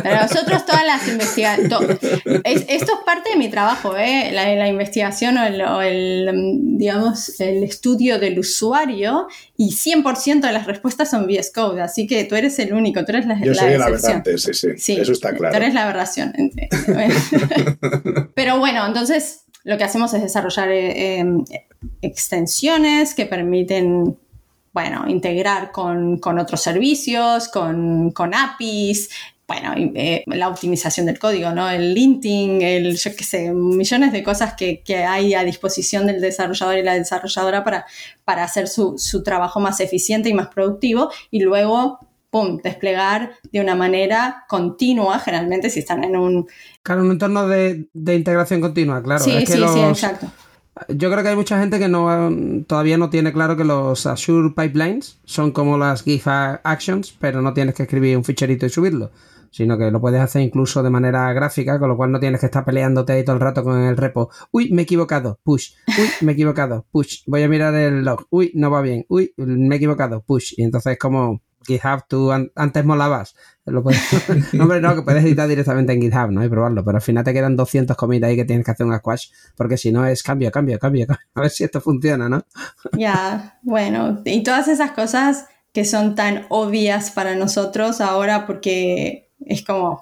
[0.04, 2.00] Pero nosotros todas las investigaciones...
[2.68, 4.30] esto es parte de mi trabajo, ¿eh?
[4.34, 11.28] la, investigación o el, digamos, el estudio del usuario y 100% de las respuestas son
[11.28, 14.38] VS Code, así que tú eres el único, tú eres la Yo soy el aberrante,
[14.38, 15.56] sí, sí, Eso está claro.
[15.56, 16.34] Tú eres la aberración.
[18.36, 21.46] Pero bueno, entonces lo que hacemos es desarrollar eh, em,
[22.02, 24.18] extensiones que permiten
[24.76, 29.10] bueno, integrar con, otros servicios, con, APIs,
[29.48, 31.70] bueno, eh, la optimización del código, ¿no?
[31.70, 36.78] El linting, el, yo qué sé, millones de cosas que, hay a disposición del desarrollador
[36.78, 37.86] y la desarrolladora para,
[38.26, 43.76] para hacer su, trabajo más eficiente y más productivo y luego, ¡pum!, desplegar de una
[43.76, 46.48] manera continua, generalmente si están en un...
[46.84, 49.24] Claro, un entorno de, integración continua, claro.
[49.24, 50.28] Sí, sí, sí, exacto.
[50.90, 52.30] Yo creo que hay mucha gente que no
[52.68, 57.54] todavía no tiene claro que los Azure Pipelines son como las GIF Actions, pero no
[57.54, 59.12] tienes que escribir un ficherito y subirlo,
[59.52, 62.48] sino que lo puedes hacer incluso de manera gráfica, con lo cual no tienes que
[62.48, 64.30] estar peleándote ahí todo el rato con el repo.
[64.52, 65.72] Uy, me he equivocado, push.
[65.98, 67.24] Uy, me he equivocado, push.
[67.26, 68.28] Voy a mirar el log.
[68.30, 69.06] Uy, no va bien.
[69.08, 70.56] Uy, me he equivocado, push.
[70.58, 73.34] Y entonces como GitHub tú antes molabas.
[73.66, 74.00] Lo puedes,
[74.60, 76.44] hombre, no, que puedes editar directamente en GitHub, ¿no?
[76.46, 78.96] Y probarlo, pero al final te quedan 200 comidas ahí que tienes que hacer un
[78.96, 82.44] squash, porque si no es cambio, cambio, cambio, a ver si esto funciona, ¿no?
[82.98, 89.64] Ya, bueno, y todas esas cosas que son tan obvias para nosotros ahora porque es
[89.64, 90.00] como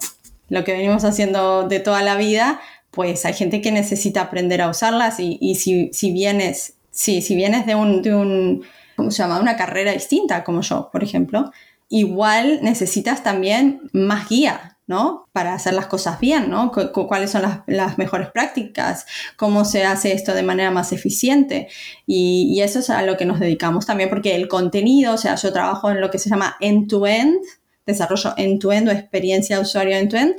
[0.48, 4.68] lo que venimos haciendo de toda la vida, pues hay gente que necesita aprender a
[4.68, 8.64] usarlas y, y si, si vienes, si vienes de un, de un
[8.96, 9.40] ¿cómo se llama?
[9.40, 11.50] Una carrera distinta, como yo, por ejemplo,
[11.88, 15.28] igual necesitas también más guía, ¿no?
[15.32, 16.70] Para hacer las cosas bien, ¿no?
[16.72, 19.06] ¿Cuáles son las, mejores prácticas?
[19.36, 21.68] ¿Cómo se hace esto de manera más eficiente?
[22.06, 25.52] Y, eso es a lo que nos dedicamos también, porque el contenido, o sea, yo
[25.52, 27.38] trabajo en lo que se llama end-to-end,
[27.86, 30.34] desarrollo end-to-end o experiencia de usuario end-to-end,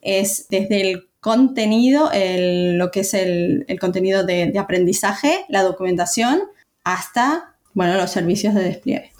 [0.00, 6.42] es desde el contenido, lo que es el, contenido de aprendizaje, la documentación,
[6.84, 9.12] hasta bueno, los servicios de despliegue.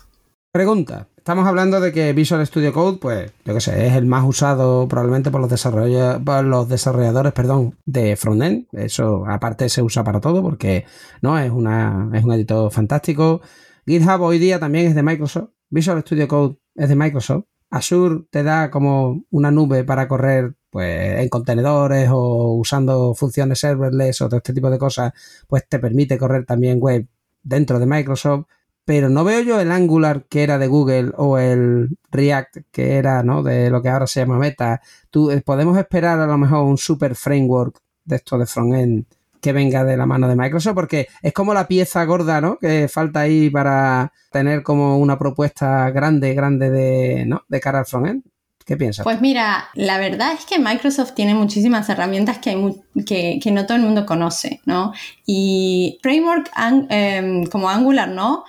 [0.50, 1.06] Pregunta.
[1.28, 4.88] Estamos hablando de que Visual Studio Code, pues, yo qué sé, es el más usado
[4.88, 8.66] probablemente por los, los desarrolladores perdón, de frontend.
[8.72, 10.86] Eso aparte se usa para todo porque
[11.20, 13.42] no es, una, es un editor fantástico.
[13.86, 15.50] GitHub hoy día también es de Microsoft.
[15.68, 17.44] Visual Studio Code es de Microsoft.
[17.68, 24.22] Azure te da como una nube para correr pues en contenedores o usando funciones serverless
[24.22, 25.12] o todo este tipo de cosas,
[25.46, 27.06] pues te permite correr también web
[27.42, 28.46] dentro de Microsoft,
[28.88, 33.22] pero no veo yo el Angular que era de Google o el React que era
[33.22, 33.42] ¿no?
[33.42, 34.80] de lo que ahora se llama Meta.
[35.10, 39.04] ¿Tú, eh, ¿Podemos esperar a lo mejor un super framework de esto de frontend
[39.42, 40.74] que venga de la mano de Microsoft?
[40.74, 42.56] Porque es como la pieza gorda ¿no?
[42.56, 47.42] que falta ahí para tener como una propuesta grande, grande de, ¿no?
[47.46, 48.22] de cara al frontend.
[48.68, 49.02] ¿Qué piensas?
[49.02, 53.78] Pues mira, la verdad es que Microsoft tiene muchísimas herramientas que, hay que, no todo
[53.78, 54.92] el mundo conoce, ¿no?
[55.24, 56.50] Y framework
[56.90, 58.44] em, como Angular, ¿no?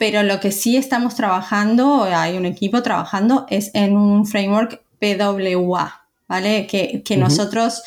[0.00, 6.06] Pero lo que sí estamos trabajando, hay un equipo trabajando, es en un framework PWA,
[6.26, 6.66] ¿vale?
[6.66, 7.82] Que, nosotros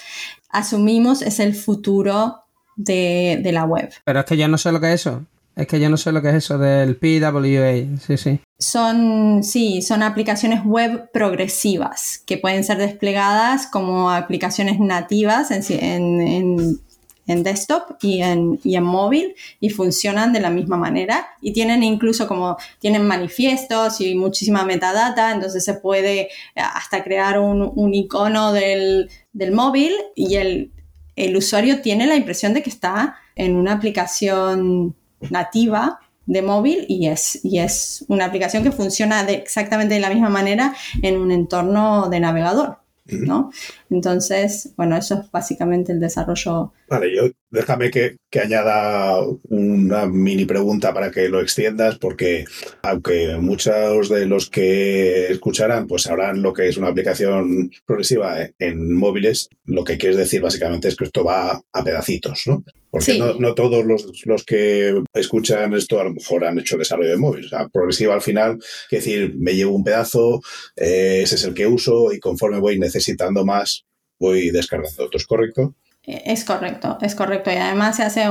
[0.51, 2.43] asumimos es el futuro
[2.75, 3.91] de, de, la web.
[4.05, 5.25] Pero es que ya no sé lo que es eso.
[5.55, 8.39] Es que yo no sé lo que es eso del PWA, sí, sí.
[8.59, 16.79] Son, sí, son aplicaciones web progresivas que pueden ser desplegadas como aplicaciones nativas en,
[17.25, 22.27] desktop y en, y en, móvil y funcionan de la misma manera y tienen incluso
[22.27, 29.51] como, tienen manifiestos y muchísima metadata, entonces se puede hasta crear un, icono del, del
[29.51, 30.71] móvil y el,
[31.15, 34.95] el usuario tiene la impresión de que está en una aplicación
[35.29, 40.09] nativa de móvil y es, y es una aplicación que funciona de exactamente de la
[40.09, 42.79] misma manera en un entorno de navegador.
[43.05, 43.51] ¿no?
[43.89, 50.93] Entonces, bueno, eso es básicamente el desarrollo Vale, yo déjame que, añada una mini pregunta
[50.93, 52.45] para que lo extiendas, porque
[52.83, 58.93] aunque muchos de los que escucharán pues sabrán lo que es una aplicación progresiva en
[58.93, 62.63] móviles, lo que quieres decir básicamente es que esto va a pedacitos, ¿no?
[62.91, 67.47] Porque no, todos los, que escuchan esto a lo mejor han hecho desarrollo de móviles.
[67.47, 68.59] O sea, progresiva al final,
[68.91, 70.41] es decir, me llevo un pedazo,
[70.75, 73.83] eh, ese es el que uso y conforme voy necesitando más,
[74.19, 75.73] voy descargando otros, ¿correcto?
[76.05, 77.49] Es correcto, es correcto.
[77.51, 78.25] Y además se hace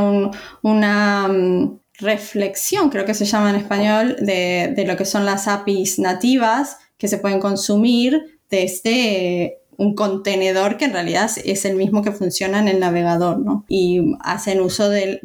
[0.62, 5.98] una mm, reflexión, creo que se llama en español, de, lo que son las APIs
[5.98, 12.12] nativas que se pueden consumir desde un contenedor que en realidad es el mismo que
[12.12, 13.64] funciona en el navegador, ¿no?
[13.68, 15.18] Y hacen uso de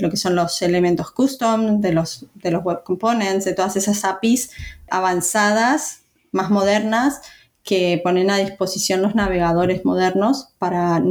[0.00, 4.04] lo que son los elementos custom, de los, de los web components, de todas esas
[4.04, 4.50] APIs
[4.90, 7.22] avanzadas, más modernas,
[7.62, 11.02] que ponen a disposición los navegadores modernos para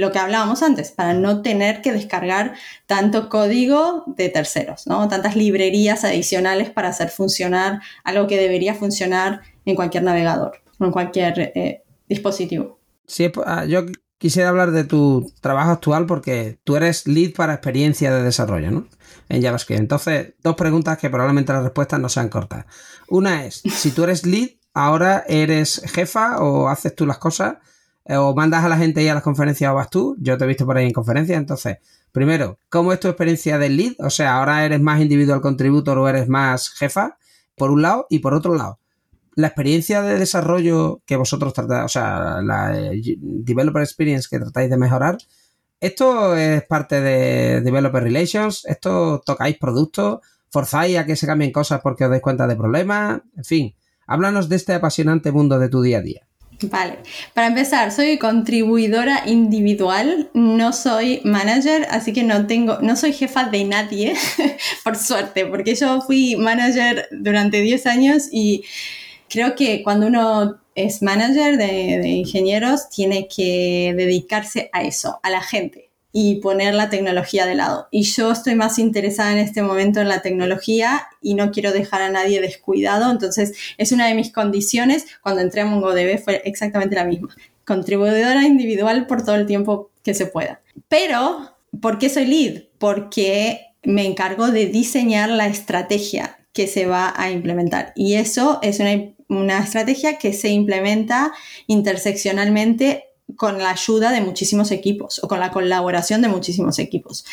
[0.00, 2.54] lo que hablábamos antes, para no tener que descargar
[2.86, 5.06] tanto código de terceros, ¿no?
[5.08, 10.90] Tantas librerías adicionales para hacer funcionar algo que debería funcionar en cualquier navegador o en
[10.90, 12.80] cualquier eh, dispositivo.
[13.06, 13.84] Sí, ah, yo
[14.18, 18.86] quisiera hablar de tu trabajo actual porque tú eres lead para experiencia de desarrollo, ¿no?
[19.28, 19.80] En JavaScript.
[19.80, 22.66] Entonces, dos preguntas que probablemente las respuestas no sean cortas.
[23.08, 27.56] Una es, si tú eres lead, ahora eres jefa o haces tú las cosas
[28.18, 30.16] o mandas a la gente ahí a las conferencias o vas tú.
[30.20, 31.38] Yo te he visto por ahí en conferencias.
[31.38, 31.78] Entonces,
[32.12, 33.94] primero, ¿cómo es tu experiencia del lead?
[33.98, 37.18] O sea, ahora eres más individual contributor o eres más jefa,
[37.56, 38.78] por un lado, y por otro lado,
[39.34, 44.70] la experiencia de desarrollo que vosotros tratáis, o sea, la eh, developer experience que tratáis
[44.70, 45.18] de mejorar,
[45.80, 48.64] ¿esto es parte de developer relations?
[48.66, 50.20] ¿Esto tocáis productos?
[50.50, 53.20] ¿Forzáis a que se cambien cosas porque os dais cuenta de problemas?
[53.36, 53.74] En fin,
[54.06, 56.29] háblanos de este apasionante mundo de tu día a día.
[56.62, 56.98] Vale,
[57.32, 63.44] para empezar, soy contribuidora individual, no soy manager, así que no tengo, no soy jefa
[63.44, 64.14] de nadie,
[64.84, 68.64] por suerte, porque yo fui manager durante 10 años y
[69.30, 75.30] creo que cuando uno es manager de, de ingenieros, tiene que dedicarse a eso, a
[75.30, 77.88] la gente y poner la tecnología de lado.
[77.90, 82.02] Y yo estoy más interesada en este momento en la tecnología y no quiero dejar
[82.02, 83.10] a nadie descuidado.
[83.10, 85.06] Entonces, es una de mis condiciones.
[85.22, 87.34] Cuando entré a MongoDB fue exactamente la misma.
[87.64, 90.60] Contribuidora individual por todo el tiempo que se pueda.
[90.88, 92.62] Pero, ¿por qué soy lead?
[92.78, 97.92] Porque me encargo de diseñar la estrategia que se va a implementar.
[97.94, 98.90] Y eso es una,
[99.28, 101.32] una estrategia que se implementa
[101.68, 103.04] interseccionalmente
[103.36, 107.24] con la ayuda de muchísimos equipos o con la colaboración de muchísimos equipos.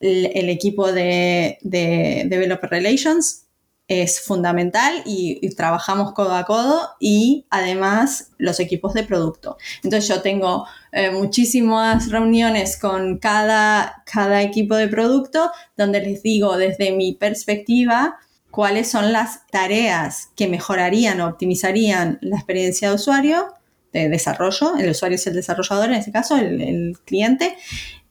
[0.00, 3.44] El, equipo de, Developer Relations
[3.86, 9.56] es fundamental y, trabajamos codo a codo y además los equipos de producto.
[9.82, 16.56] Entonces yo tengo eh, muchísimas reuniones con cada, cada equipo de producto donde les digo
[16.56, 18.18] desde mi perspectiva
[18.50, 23.54] cuáles son las tareas que mejorarían o optimizarían la experiencia de usuario
[23.94, 27.56] de desarrollo, el usuario es el desarrollador en este caso, el, cliente,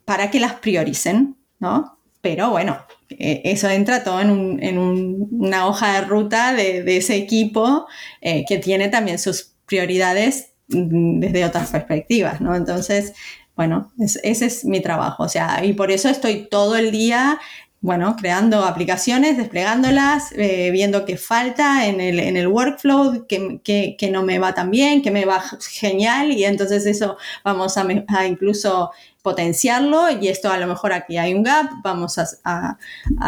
[0.05, 1.99] para que las prioricen, ¿no?
[2.21, 7.85] Pero bueno, eh, eso entra todo en, una hoja de ruta de, ese equipo
[8.21, 12.55] eh, que tiene también sus prioridades mm, desde otras perspectivas, ¿no?
[12.55, 13.13] Entonces,
[13.55, 17.39] bueno, ese es mi trabajo, o sea, y por eso estoy todo el día
[17.83, 24.23] bueno, creando aplicaciones, desplegándolas, eh, viendo qué falta en el, en el workflow, qué, no
[24.23, 28.91] me va tan bien, qué me va genial y entonces eso vamos a, incluso
[29.21, 32.77] potenciarlo y esto a lo mejor aquí hay un gap, vamos a,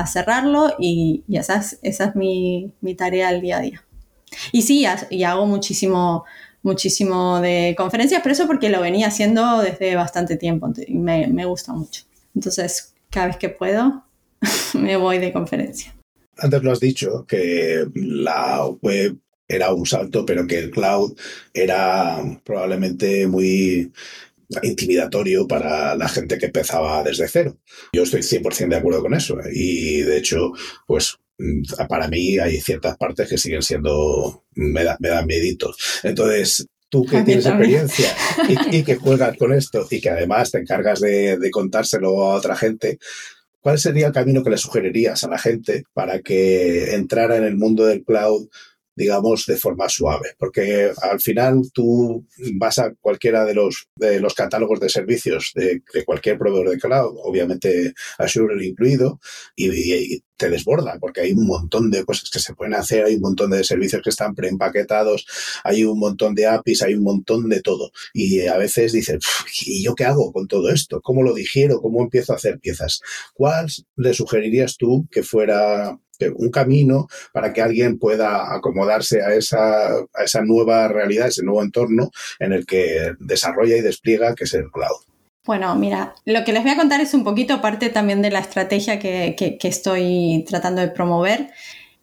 [0.08, 3.84] cerrarlo y, esa es, esa es mi, tarea al día a día.
[4.54, 6.24] Y sí, y hago muchísimo,
[6.64, 11.44] muchísimo de conferencias, pero eso porque lo venía haciendo desde bastante tiempo y me, me
[11.44, 12.04] gusta mucho.
[12.34, 14.05] Entonces, cada vez que puedo,
[14.74, 15.96] me voy de conferencia.
[16.38, 19.18] Antes lo has dicho, que la web
[19.48, 21.18] era un salto, pero que el cloud
[21.54, 23.92] era probablemente muy
[24.64, 27.58] intimidatorio para la gente que empezaba desde cero.
[27.94, 29.38] Yo estoy 100% de acuerdo con eso.
[29.52, 30.52] Y de hecho,
[30.88, 31.18] pues
[31.90, 35.78] para mí hay ciertas partes que siguen siendo, me, me dan mieditos.
[36.04, 38.16] Entonces, tú que tienes experiencia
[38.72, 42.56] y, que juegas con esto y que además te encargas de, de, contárselo a otra
[42.56, 43.00] gente,
[43.66, 47.56] ¿Cuál sería el camino que le sugerirías a la gente para que entrara en el
[47.58, 48.48] mundo del cloud
[48.96, 50.36] digamos, de forma suave.
[50.38, 55.84] Porque al final tú vas a cualquiera de los, de los catálogos de servicios de,
[56.06, 59.20] cualquier proveedor de cloud, obviamente Azure incluido,
[59.56, 63.22] y, te desborda, porque hay un montón de cosas que se pueden hacer, hay un
[63.22, 65.26] montón de servicios que están preempaquetados,
[65.64, 67.92] hay un montón de APIs, hay un montón de todo.
[68.14, 69.24] Y a veces dices,
[69.66, 71.02] ¿y yo qué hago con todo esto?
[71.02, 71.82] ¿Cómo lo digiero?
[71.82, 73.00] ¿Cómo empiezo a hacer piezas?
[73.34, 75.98] ¿Cuál le sugerirías tú que fuera
[76.36, 81.64] un camino para que alguien pueda acomodarse a esa, a esa nueva realidad, ese nuevo
[81.64, 85.06] entorno en el que desarrolla y despliega, que es el cloud.
[85.46, 88.40] Bueno, mira, lo que les voy a contar es un poquito parte también de la
[88.40, 91.52] estrategia que, estoy tratando de promover.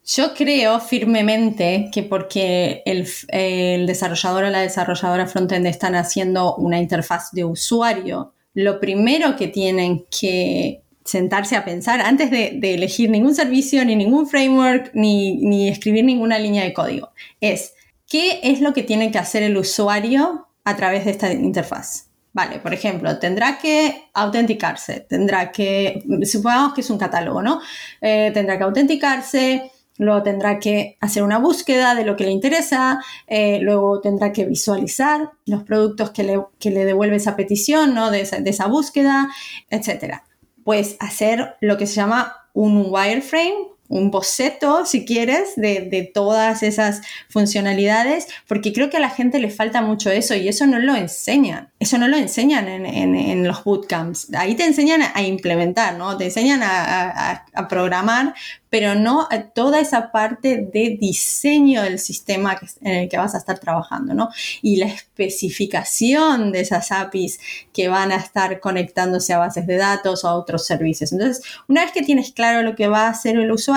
[0.05, 6.79] Yo creo firmemente que porque el, el, desarrollador o la desarrolladora frontend están haciendo una
[6.79, 13.35] interfaz de usuario, lo primero que tienen que sentarse a pensar antes de, elegir ningún
[13.35, 17.11] servicio, ni ningún framework, ni, escribir ninguna línea de código.
[17.41, 17.73] Es,
[18.07, 22.07] ¿qué es lo que tiene que hacer el usuario a través de esta interfaz?
[22.31, 27.61] Vale, por ejemplo, tendrá que autenticarse, tendrá que, supongamos que es un catálogo, ¿no?
[28.01, 32.99] Eh, tendrá que autenticarse, luego tendrá que hacer una búsqueda de lo que le interesa,
[33.27, 38.09] eh, luego tendrá que visualizar los productos que le, devuelve esa petición, ¿no?
[38.09, 39.29] De esa, de esa búsqueda,
[39.69, 40.23] etcétera
[40.63, 47.01] pues hacer lo que se llama un wireframe, un boceto, si quieres, de, todas esas
[47.29, 50.95] funcionalidades, porque creo que a la gente le falta mucho eso y eso no lo
[50.95, 51.69] enseñan.
[51.79, 54.33] Eso no lo enseñan en, los bootcamps.
[54.35, 56.17] Ahí te enseñan a implementar, ¿no?
[56.17, 58.33] Te enseñan a, programar,
[58.69, 63.59] pero no toda esa parte de diseño del sistema en el que vas a estar
[63.59, 64.29] trabajando, ¿no?
[64.61, 67.39] Y la especificación de esas APIs
[67.73, 71.11] que van a estar conectándose a bases de datos o a otros servicios.
[71.11, 73.72] Entonces, una vez que tienes claro lo que va a hacer el usuario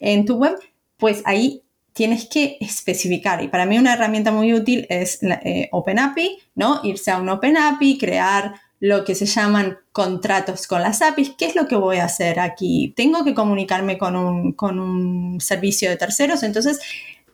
[0.00, 0.56] en tu web,
[0.96, 1.62] pues ahí
[1.92, 3.42] tienes que especificar.
[3.42, 6.80] Y para mí una herramienta muy útil es eh, OpenAPI, ¿no?
[6.82, 11.34] Irse a un OpenAPI, crear lo que se llaman contratos con las APIs.
[11.38, 12.92] ¿Qué es lo que voy a hacer aquí?
[12.96, 16.80] Tengo que comunicarme con un, con un servicio de terceros, entonces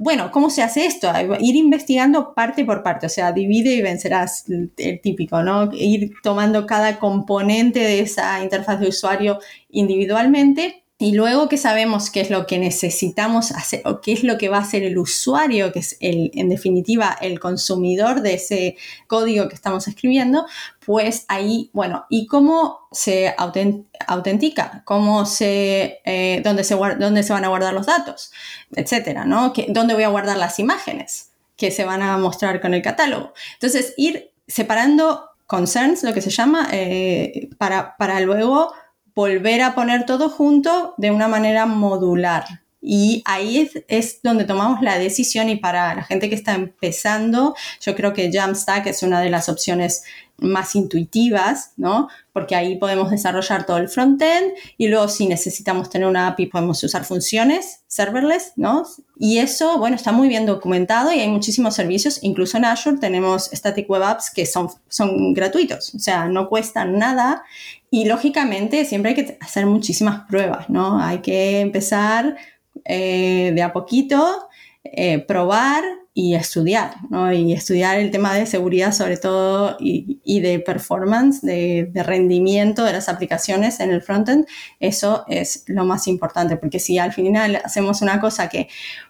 [0.03, 1.13] bueno, ¿cómo se hace esto?
[1.41, 5.69] Ir investigando parte por parte, o sea, divide y vencerás el típico, ¿no?
[5.75, 12.21] Ir tomando cada componente de esa interfaz de usuario individualmente y luego que sabemos qué
[12.21, 15.73] es lo que necesitamos hacer o qué es lo que va a hacer el usuario,
[15.73, 18.77] que es el, en definitiva el consumidor de ese
[19.07, 20.45] código que estamos escribiendo,
[20.85, 24.83] pues ahí, bueno, ¿y cómo se autentica?
[24.85, 28.31] ¿Cómo se, eh, dónde, se dónde se van a guardar los datos?
[28.77, 29.55] Etcétera, ¿no?
[29.69, 33.33] ¿Dónde voy a guardar las imágenes que se van a mostrar con el catálogo?
[33.55, 38.75] Entonces, ir separando concerns, lo que se llama, eh, para, para luego
[39.21, 42.63] volver a poner todo junto de una manera modular.
[42.83, 47.95] Y ahí es, donde tomamos la decisión y para la gente que está empezando, yo
[47.95, 50.03] creo que Jamstack es una de las opciones
[50.39, 52.09] más intuitivas, ¿no?
[52.33, 56.83] Porque ahí podemos desarrollar todo el frontend y luego si necesitamos tener una API podemos
[56.83, 58.85] usar funciones serverless, ¿no?
[59.19, 63.51] Y eso, bueno, está muy bien documentado y hay muchísimos servicios, incluso en Azure tenemos
[63.53, 67.43] Static Web Apps que son, son gratuitos, o sea, no cuestan nada
[67.91, 71.03] y lógicamente siempre hay que hacer muchísimas pruebas, ¿no?
[71.03, 72.37] Hay que empezar
[72.85, 74.49] eh, de a poquito,
[74.85, 77.33] eh, probar y estudiar, ¿no?
[77.33, 83.09] Y estudiar el tema de seguridad sobre todo y, de performance, de, rendimiento de las
[83.09, 84.47] aplicaciones en el frontend,
[84.81, 88.69] eso es lo más importante, porque si al final hacemos una cosa que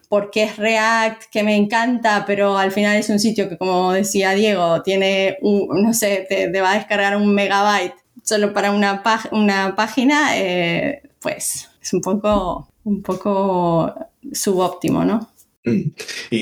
[0.09, 4.33] porque es React, que me encanta, pero al final es un sitio que, como decía
[4.33, 7.95] Diego, tiene un, no sé, te va a descargar un megabyte
[8.31, 9.03] solo para una,
[9.33, 13.95] una página, eh, pues es un poco, un poco
[14.33, 15.33] subóptimo, ¿no?
[15.65, 15.93] Mm.
[16.31, 16.37] Y,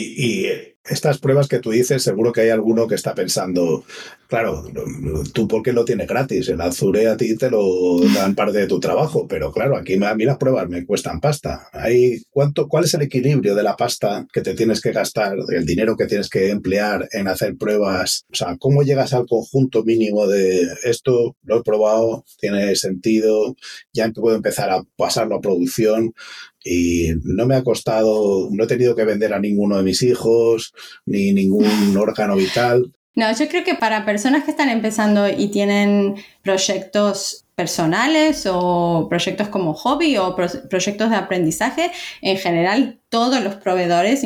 [0.46, 0.46] y,
[0.88, 3.84] estas pruebas que tú dices, seguro que hay alguno que está pensando,
[4.28, 4.64] claro,
[5.32, 8.80] tú porque lo tienes gratis, el Azure a ti te lo dan parte de tu
[8.80, 11.68] trabajo, pero claro, aquí a mí las pruebas me cuestan pasta.
[11.72, 15.66] Hay, ¿cuánto, ¿Cuál es el equilibrio de la pasta que te tienes que gastar, el
[15.66, 18.24] dinero que tienes que emplear en hacer pruebas?
[18.32, 21.36] O sea, ¿cómo llegas al conjunto mínimo de esto?
[21.42, 23.56] Lo he probado, tiene sentido,
[23.92, 26.14] ya puedo empezar a pasarlo a producción
[26.64, 30.74] y no me ha costado, no he tenido que vender a ninguno de mis hijos,
[31.06, 32.92] ni ningún órgano vital.
[33.14, 39.48] No, yo creo que para personas que están empezando y tienen proyectos personales o proyectos
[39.48, 41.90] como hobby o proyectos de aprendizaje,
[42.22, 44.22] en general todos los proveedores,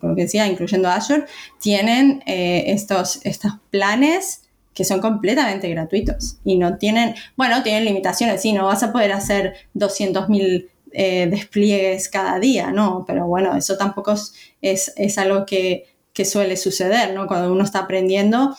[0.00, 1.26] como decía, incluyendo Azure,
[1.60, 8.40] tienen eh, estos, estos planes que son completamente gratuitos y no tienen, bueno, tienen limitaciones,
[8.40, 13.04] sí, no vas a poder hacer 200.000 eh, despliegues cada día, ¿no?
[13.06, 14.14] Pero bueno, eso tampoco
[14.60, 17.26] es, es, algo que, que, suele suceder, ¿no?
[17.26, 18.56] Cuando uno está aprendiendo.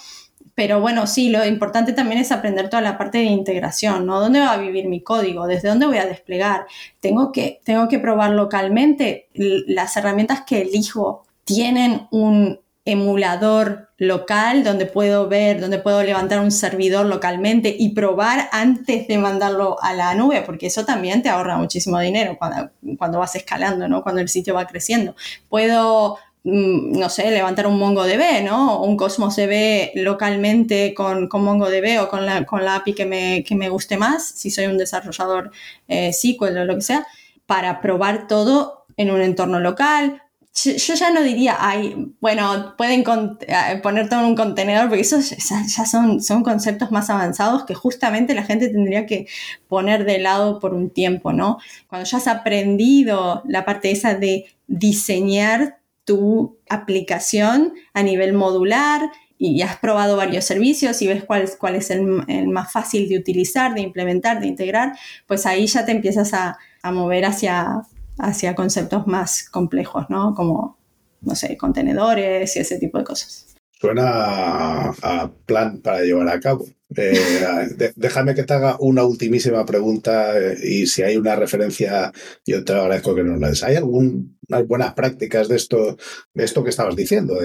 [0.56, 4.20] Pero bueno, sí, lo importante también es aprender toda la parte de integración, ¿no?
[4.20, 5.48] ¿Dónde va a vivir mi código?
[5.48, 6.66] ¿Desde dónde voy a desplegar?
[7.00, 9.30] Tengo que, tengo que probar localmente.
[9.34, 16.52] Las herramientas que elijo tienen un emulador local donde puedo ver, donde puedo levantar un
[16.52, 21.58] servidor localmente y probar antes de mandarlo a la nube, porque eso también te ahorra
[21.58, 24.04] muchísimo dinero cuando, cuando vas escalando, ¿no?
[24.04, 25.16] Cuando el sitio va creciendo.
[25.50, 28.82] Puedo mm, no sé, levantar un MongoDB, ¿no?
[28.82, 33.44] Un Cosmos DB localmente con, con MongoDB o con la, con la API que me,
[33.44, 35.52] que me guste más, si soy un desarrollador
[35.88, 37.06] eh, SQL o lo que sea,
[37.46, 40.23] para probar todo en un entorno local
[40.54, 43.04] yo ya no diría, ay, bueno, pueden
[43.42, 47.74] eh, poner todo en un contenedor, porque eso ya son, son conceptos más avanzados que
[47.74, 49.28] justamente la gente tendría que
[49.68, 51.58] poner de lado por un tiempo, ¿no?
[51.88, 59.62] Cuando ya has aprendido la parte esa de diseñar tu aplicación a nivel modular y
[59.64, 62.06] has probado varios servicios y ves cuál, cuál es el,
[62.48, 64.94] más fácil de utilizar, de implementar, de integrar,
[65.26, 67.82] pues ahí ya te empiezas a, a mover hacia
[68.20, 70.34] hacia conceptos más complejos, ¿no?
[70.34, 70.78] Como,
[71.22, 73.56] no sé, contenedores y ese tipo de cosas.
[73.80, 76.66] Suena a, plan para llevar a cabo.
[76.96, 82.12] Eh, déjame que te haga una ultimísima pregunta eh, y si hay una referencia,
[82.46, 83.64] yo te agradezco que nos la des.
[83.64, 85.98] ¿Hay algunas buenas prácticas de esto,
[86.34, 87.36] de esto que estabas diciendo?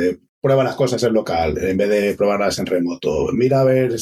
[0.48, 3.28] Prueba las cosas en local en vez de probarlas en remoto.
[3.34, 3.94] Mira a ver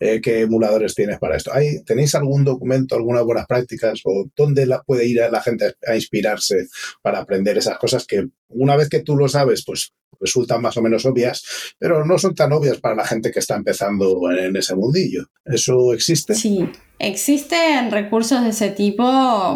[0.00, 1.50] eh, qué emuladores tienes para esto.
[1.50, 5.94] ¿Hay, ¿Tenéis algún documento, algunas buenas prácticas o dónde puede ir a la gente a
[5.94, 6.66] inspirarse
[7.00, 10.82] para aprender esas cosas que una vez que tú lo sabes, pues resultan más o
[10.82, 11.42] menos obvias,
[11.78, 15.24] pero no son tan obvias para la gente que está empezando en ese mundillo.
[15.42, 16.34] ¿Eso existe?
[16.34, 19.02] Sí, existen recursos de ese tipo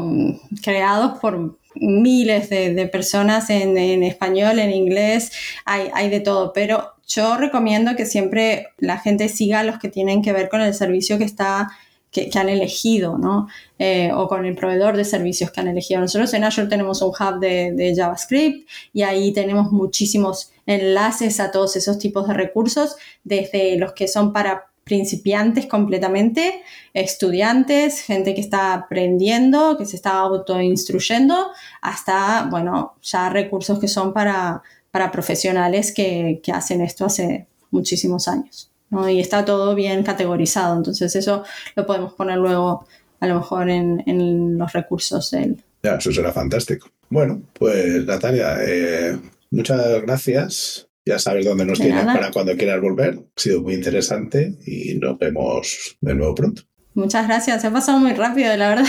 [0.00, 5.32] mm, creados por miles de, personas en, español, en inglés,
[5.64, 10.32] hay, de todo, pero yo recomiendo que siempre la gente siga los que tienen que
[10.32, 11.70] ver con el servicio que está
[12.10, 13.48] que, han elegido, ¿no?
[13.78, 16.00] Eh, o con el proveedor de servicios que han elegido.
[16.00, 21.76] Nosotros en Azure tenemos un hub de, JavaScript y ahí tenemos muchísimos enlaces a todos
[21.76, 26.62] esos tipos de recursos, desde los que son para principiantes completamente,
[26.94, 31.50] estudiantes, gente que está aprendiendo, que se está autoinstruyendo,
[31.82, 38.26] hasta, bueno, ya recursos que son para, para profesionales que, que hacen esto hace muchísimos
[38.28, 38.70] años.
[38.88, 39.06] ¿no?
[39.08, 41.44] Y está todo bien categorizado, entonces eso
[41.76, 42.86] lo podemos poner luego
[43.20, 45.62] a lo mejor en, en los recursos del...
[45.82, 46.88] Ya, eso será fantástico.
[47.10, 49.18] Bueno, pues Natalia, eh,
[49.50, 53.18] muchas gracias ya sabes dónde nos tienes para cuando quieras volver.
[53.18, 56.62] Ha sido muy interesante y nos vemos de nuevo pronto.
[56.94, 58.86] Muchas gracias, se ha pasado muy rápido, la verdad.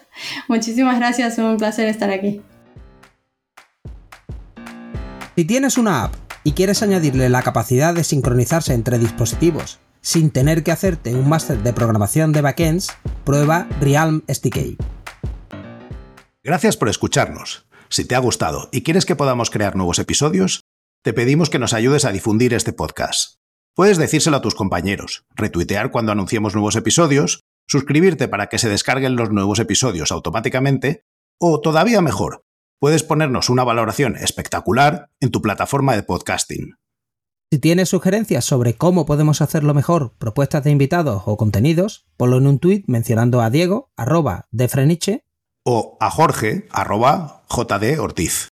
[0.48, 2.40] Muchísimas gracias, un placer estar aquí.
[5.36, 6.14] Si tienes una app
[6.44, 11.62] y quieres añadirle la capacidad de sincronizarse entre dispositivos sin tener que hacerte un máster
[11.62, 12.88] de programación de backends,
[13.24, 14.76] prueba Realm SDK.
[16.42, 17.66] Gracias por escucharnos.
[17.88, 20.64] Si te ha gustado y quieres que podamos crear nuevos episodios,
[21.02, 23.40] te pedimos que nos ayudes a difundir este podcast.
[23.74, 29.16] Puedes decírselo a tus compañeros, retuitear cuando anunciemos nuevos episodios, suscribirte para que se descarguen
[29.16, 31.02] los nuevos episodios automáticamente,
[31.40, 32.44] o todavía mejor,
[32.78, 36.76] puedes ponernos una valoración espectacular en tu plataforma de podcasting.
[37.50, 42.46] Si tienes sugerencias sobre cómo podemos hacerlo mejor, propuestas de invitados o contenidos, ponlo en
[42.46, 45.24] un tuit mencionando a Diego, arroba de Freniche,
[45.64, 48.51] o a Jorge, arroba JD Ortiz.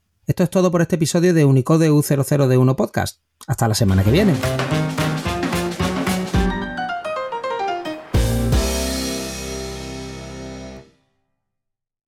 [0.27, 3.21] Esto es todo por este episodio de Unicode U00D1 Podcast.
[3.47, 4.35] Hasta la semana que viene.